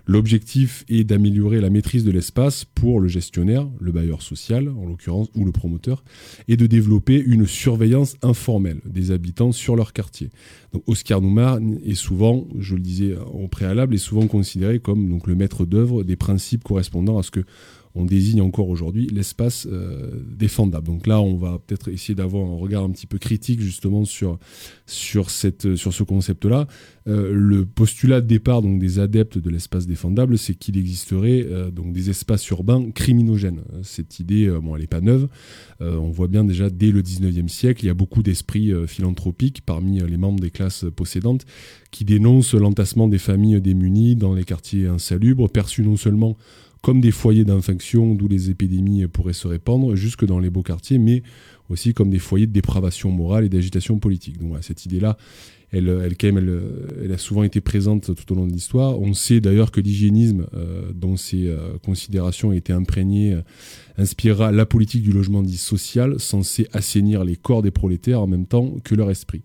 [0.05, 5.27] L'objectif est d'améliorer la maîtrise de l'espace pour le gestionnaire, le bailleur social en l'occurrence,
[5.35, 6.05] ou le promoteur,
[6.47, 10.29] et de développer une surveillance informelle des habitants sur leur quartier.
[10.71, 15.27] Donc Oscar Newman est souvent, je le disais au préalable, est souvent considéré comme donc
[15.27, 17.41] le maître d'œuvre des principes correspondant à ce que
[17.97, 20.87] on désigne encore aujourd'hui l'espace euh, défendable.
[20.87, 24.37] Donc là, on va peut-être essayer d'avoir un regard un petit peu critique justement sur,
[24.85, 26.67] sur, cette, sur ce concept-là.
[27.07, 31.71] Euh, le postulat de départ donc, des adeptes de l'espace défendable, c'est qu'il existerait euh,
[31.71, 33.61] donc des espaces urbains criminogènes.
[33.81, 35.27] Cette idée, bon, elle n'est pas neuve.
[35.79, 39.99] on voit bien déjà dès le 19e siècle, il y a beaucoup d'esprits philanthropiques parmi
[39.99, 41.45] les membres des classes possédantes
[41.91, 46.37] qui dénoncent l'entassement des familles démunies dans les quartiers insalubres, perçus non seulement
[46.81, 50.97] comme des foyers d'infection d'où les épidémies pourraient se répandre, jusque dans les beaux quartiers,
[50.97, 51.23] mais
[51.69, 54.37] aussi comme des foyers de dépravation morale et d'agitation politique.
[54.39, 55.17] Donc cette idée-là,
[55.71, 56.61] elle, elle, quand même,
[57.03, 58.99] elle, a souvent été présente tout au long de l'histoire.
[59.01, 63.41] On sait d'ailleurs que l'hygiénisme, euh, dont ces euh, considérations étaient imprégnées, euh,
[63.97, 68.45] inspirera la politique du logement dit social, censé assainir les corps des prolétaires en même
[68.45, 69.41] temps que leur esprit.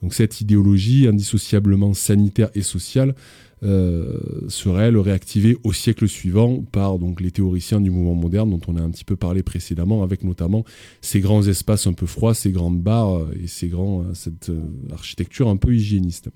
[0.00, 3.16] Donc cette idéologie, indissociablement sanitaire et sociale,
[3.64, 8.82] serait le réactivé au siècle suivant par les théoriciens du mouvement moderne dont on a
[8.82, 10.64] un petit peu parlé précédemment, avec notamment
[11.00, 14.52] ces grands espaces un peu froids, ces grandes bars euh, et ces grands, euh, cette
[14.92, 16.30] architecture un peu hygiéniste.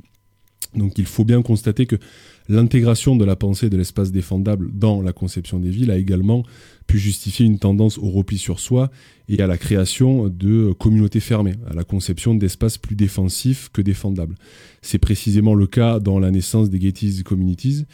[0.74, 1.96] Donc il faut bien constater que
[2.48, 6.44] l'intégration de la pensée de l'espace défendable dans la conception des villes a également
[6.86, 8.90] pu justifier une tendance au repli sur soi
[9.28, 14.36] et à la création de communautés fermées, à la conception d'espaces plus défensifs que défendables.
[14.80, 17.84] C'est précisément le cas dans la naissance des Gated Communities,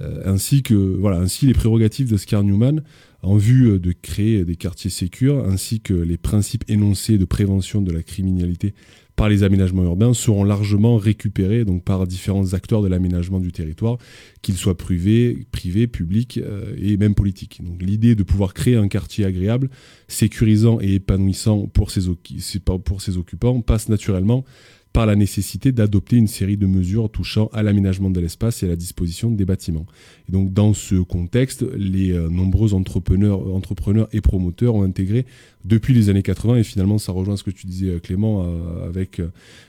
[0.00, 2.82] euh, ainsi que voilà, les prérogatives de Scar Newman
[3.22, 7.92] en vue de créer des quartiers sécures, ainsi que les principes énoncés de prévention de
[7.92, 8.74] la criminalité
[9.20, 13.98] par les aménagements urbains seront largement récupérés par différents acteurs de l'aménagement du territoire,
[14.40, 17.60] qu'ils soient privés, privés publics euh, et même politiques.
[17.62, 19.68] Donc l'idée de pouvoir créer un quartier agréable,
[20.08, 24.46] sécurisant et épanouissant pour ses occupants passe naturellement
[24.92, 28.68] par la nécessité d'adopter une série de mesures touchant à l'aménagement de l'espace et à
[28.70, 29.86] la disposition des bâtiments.
[30.28, 35.26] Et donc dans ce contexte, les euh, nombreux entrepreneurs, entrepreneurs et promoteurs ont intégré
[35.64, 38.88] depuis les années 80, et finalement ça rejoint ce que tu disais euh, Clément, euh,
[38.88, 39.22] avec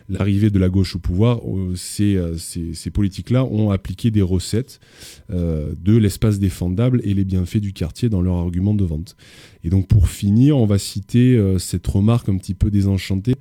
[0.09, 1.41] l'arrivée de la gauche au pouvoir,
[1.75, 4.81] ces, ces, ces politiques-là ont appliqué des recettes
[5.29, 9.15] de l'espace défendable et les bienfaits du quartier dans leur argument de vente.
[9.63, 13.35] Et donc pour finir, on va citer cette remarque un petit peu désenchantée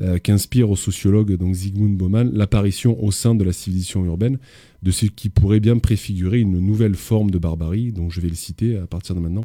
[0.00, 4.38] euh, qu'inspire au sociologue donc Zygmunt Bauman l'apparition au sein de la civilisation urbaine
[4.82, 8.34] de ce qui pourrait bien préfigurer une nouvelle forme de barbarie, dont je vais le
[8.34, 9.44] citer à partir de maintenant.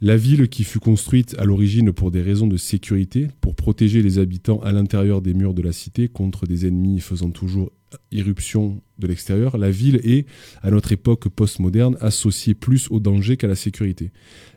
[0.00, 4.18] La ville qui fut construite à l'origine pour des raisons de sécurité, pour protéger les
[4.18, 7.70] habitants à l'intérieur des murs de la cité contre des ennemis faisant toujours
[8.10, 10.26] irruption de l'extérieur, la ville est,
[10.62, 14.12] à notre époque postmoderne, associée plus au danger qu'à la sécurité.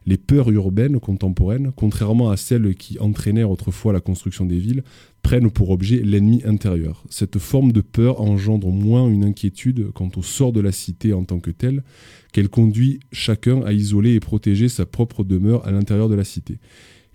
[0.05, 4.83] Les peurs urbaines contemporaines, contrairement à celles qui entraînèrent autrefois la construction des villes,
[5.23, 7.03] prennent pour objet l'ennemi intérieur.
[7.09, 11.23] Cette forme de peur engendre moins une inquiétude quant au sort de la cité en
[11.23, 11.83] tant que telle,
[12.31, 16.59] qu'elle conduit chacun à isoler et protéger sa propre demeure à l'intérieur de la cité.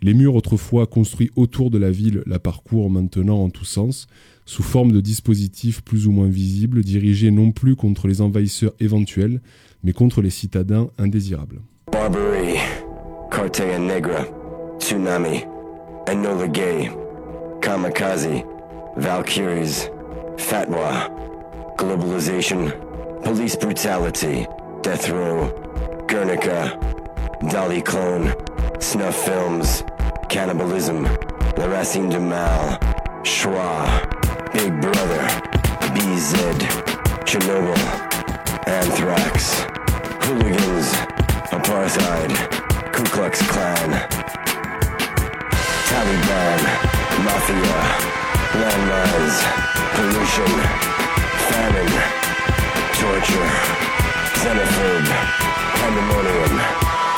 [0.02, 4.06] Les murs autrefois construits autour de la ville la parcourent maintenant en tous sens,
[4.44, 9.40] sous forme de dispositifs plus ou moins visibles, dirigés non plus contre les envahisseurs éventuels,
[9.84, 11.60] mais contre les citadins indésirables.
[11.92, 12.58] Barbary,
[13.30, 14.26] Cortega Negra,
[14.78, 15.44] Tsunami,
[16.08, 16.90] Enola Gay,
[17.60, 18.44] Kamikaze,
[18.96, 19.88] Valkyries,
[20.36, 21.10] Fatwa,
[21.78, 22.72] Globalization,
[23.22, 24.46] Police Brutality,
[24.82, 25.50] Death Row,
[26.08, 26.78] Guernica,
[27.50, 28.32] Dolly Clone,
[28.80, 29.84] Snuff Films,
[30.28, 31.06] Cannibalism,
[31.56, 32.78] La Racine du Mal,
[33.24, 33.86] Schwa,
[34.52, 35.22] Big Brother,
[35.94, 36.34] BZ,
[37.24, 37.78] Chernobyl,
[38.66, 39.62] Anthrax,
[40.26, 40.90] Hooligans,
[41.54, 42.32] Apartheid,
[42.92, 43.90] Ku Klux Klan,
[45.86, 46.60] Taliban,
[47.22, 47.80] Mafia,
[48.58, 49.36] Landmines,
[49.94, 50.52] Pollution,
[51.46, 51.96] Famine,
[52.98, 53.50] Torture,
[54.34, 55.14] Xenophobe,
[55.78, 56.54] Pandemonium,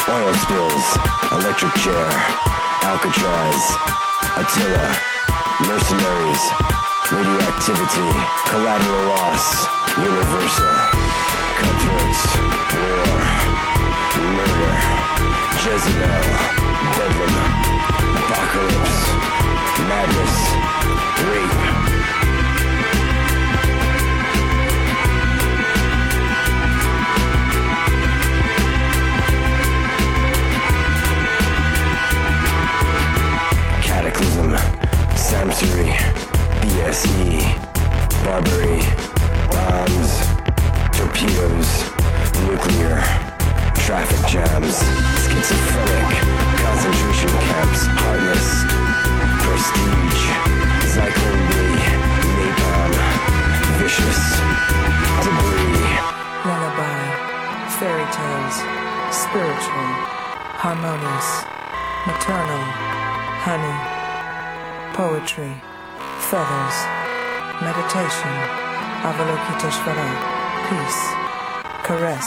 [0.09, 0.87] Oil Spills,
[1.33, 2.09] Electric Chair,
[2.85, 3.63] Alcatraz,
[4.37, 4.87] Attila,
[5.67, 6.82] Mercenaries,
[7.13, 8.09] radioactivity,
[8.49, 9.67] collateral loss,
[9.99, 10.73] universal,
[11.59, 12.23] cutthroats,
[12.73, 13.21] war,
[14.37, 14.75] murder,
[15.61, 16.27] Jezebel,
[16.97, 17.37] bedlam,
[18.17, 19.01] apocalypse,
[19.89, 20.35] madness,
[21.29, 21.61] rape.
[33.83, 34.57] Cataclysm,
[35.15, 36.22] Samsuri,
[36.63, 37.43] BSE,
[38.25, 38.79] Barbary,
[39.51, 40.11] bombs,
[40.95, 41.71] torpedoes,
[42.47, 43.03] nuclear,
[43.83, 44.79] traffic jams,
[45.27, 46.11] schizophrenic,
[46.63, 48.49] concentration camps, heartless,
[49.43, 50.23] prestige,
[50.95, 51.53] Zyklon B,
[52.39, 52.95] napalm,
[53.83, 54.23] vicious,
[55.27, 55.99] debris.
[56.47, 56.99] Lullaby,
[57.77, 58.57] fairy tales,
[59.11, 59.91] spiritual,
[60.63, 61.29] harmonious,
[62.07, 62.63] maternal,
[63.43, 63.79] honey,
[64.95, 65.72] poetry,
[66.33, 66.79] feathers,
[67.61, 68.33] meditation,
[69.05, 70.09] Avalokiteshvara,
[70.65, 71.03] peace,
[71.85, 72.25] caress,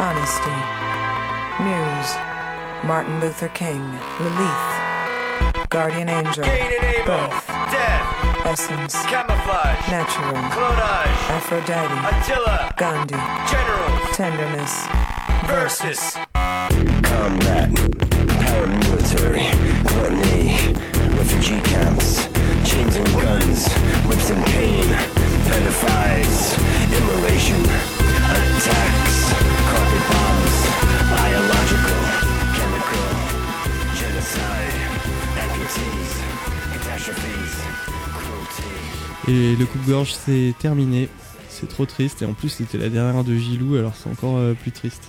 [0.00, 0.56] honesty,
[1.60, 2.16] muse,
[2.88, 3.82] Martin Luther King,
[4.20, 6.44] Lilith, guardian angel,
[7.04, 13.20] birth, death, essence, camouflage, natural, clonage, Aphrodite, Attila, Gandhi,
[13.52, 14.86] generals, tenderness,
[15.44, 16.16] versus,
[17.04, 17.68] Combat,
[18.40, 19.44] paramilitary,
[19.88, 20.72] gluttony,
[21.18, 22.33] refugee camps,
[22.64, 23.68] chains and guns,
[24.08, 24.88] whips and pain,
[25.48, 26.56] pedophiles,
[26.96, 27.60] immolation,
[28.30, 29.34] attacks,
[29.70, 30.56] carpet bombs,
[31.10, 32.02] biological,
[32.56, 33.10] chemical,
[34.00, 34.80] genocide,
[35.42, 36.10] amputees,
[36.72, 37.66] catastrophes,
[38.14, 39.30] cruelty.
[39.30, 41.08] Et le coupe-gorge c'est terminé.
[41.50, 44.54] C'est trop triste et en plus c'était la dernière de Gilou alors c'est encore euh,
[44.54, 45.04] plus triste.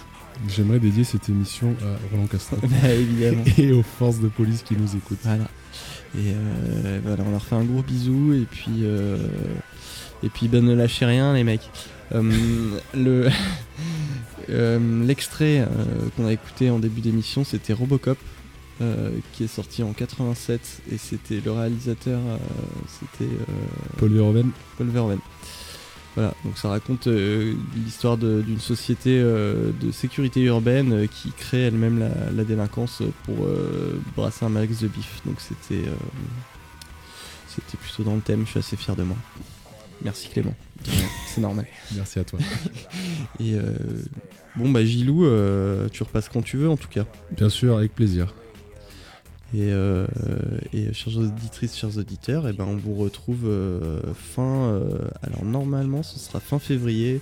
[0.49, 2.58] J'aimerais dédier cette émission à Roland Castrat.
[2.62, 3.43] Bah, évidemment.
[3.58, 5.20] Et aux forces de police qui nous écoutent.
[5.24, 5.45] Voilà.
[6.18, 9.18] Et euh, voilà, on leur fait un gros bisou et puis euh,
[10.24, 11.70] et puis ben ne lâchez rien les mecs.
[12.13, 12.32] Euh,
[12.93, 13.30] le
[14.49, 15.66] euh, l'extrait euh,
[16.16, 18.18] qu'on a écouté en début d'émission c'était Robocop
[19.32, 22.20] qui est sorti en 87 et c'était le réalisateur
[22.99, 23.32] c'était
[23.97, 24.51] Paul Verhoeven.
[24.78, 25.20] Paul Verhoeven.
[26.16, 31.63] Voilà, donc ça raconte euh, l'histoire d'une société euh, de sécurité urbaine euh, qui crée
[31.63, 33.47] elle-même la, la délinquance pour
[34.16, 35.22] brasser un max de bif.
[35.26, 35.84] Donc c'était
[37.49, 39.18] c'était plutôt dans le thème, je suis assez fier de moi.
[40.01, 40.55] Merci Clément,
[41.28, 41.68] c'est normal.
[41.95, 42.39] Merci à toi.
[43.39, 43.74] Et euh,
[44.55, 45.26] bon bah Gilou,
[45.91, 47.05] tu repasses quand tu veux en tout cas.
[47.32, 48.34] Bien sûr, avec plaisir.
[49.58, 50.06] Et, euh,
[50.74, 54.41] et chères auditrices, chers auditeurs, et ben on vous retrouve euh, fin.
[54.66, 57.22] euh, alors normalement, ce sera fin février.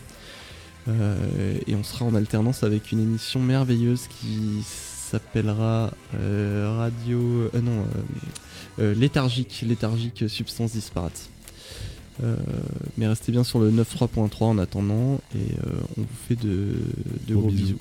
[0.88, 1.16] euh,
[1.68, 7.20] et on sera en alternance avec une émission merveilleuse qui s'appellera Radio.
[7.54, 7.86] euh, non,
[8.80, 11.30] Léthargique, Léthargique Substance Disparate.
[12.98, 15.46] Mais restez bien sur le 93.3 en attendant et
[15.98, 16.74] on vous fait de,
[17.28, 17.66] de Gros gros bisous.
[17.66, 17.80] bisous.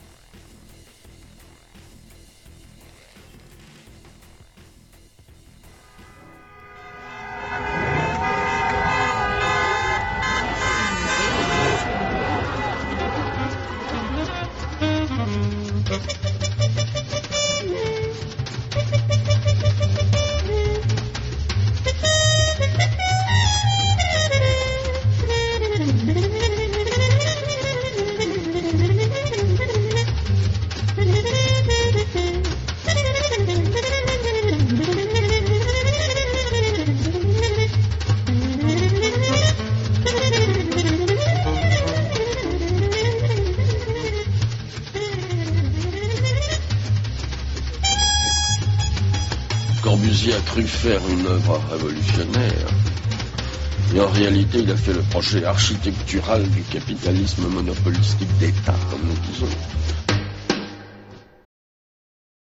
[55.47, 60.02] Architectural du capitalisme monopolistique d'État, comme nous disons.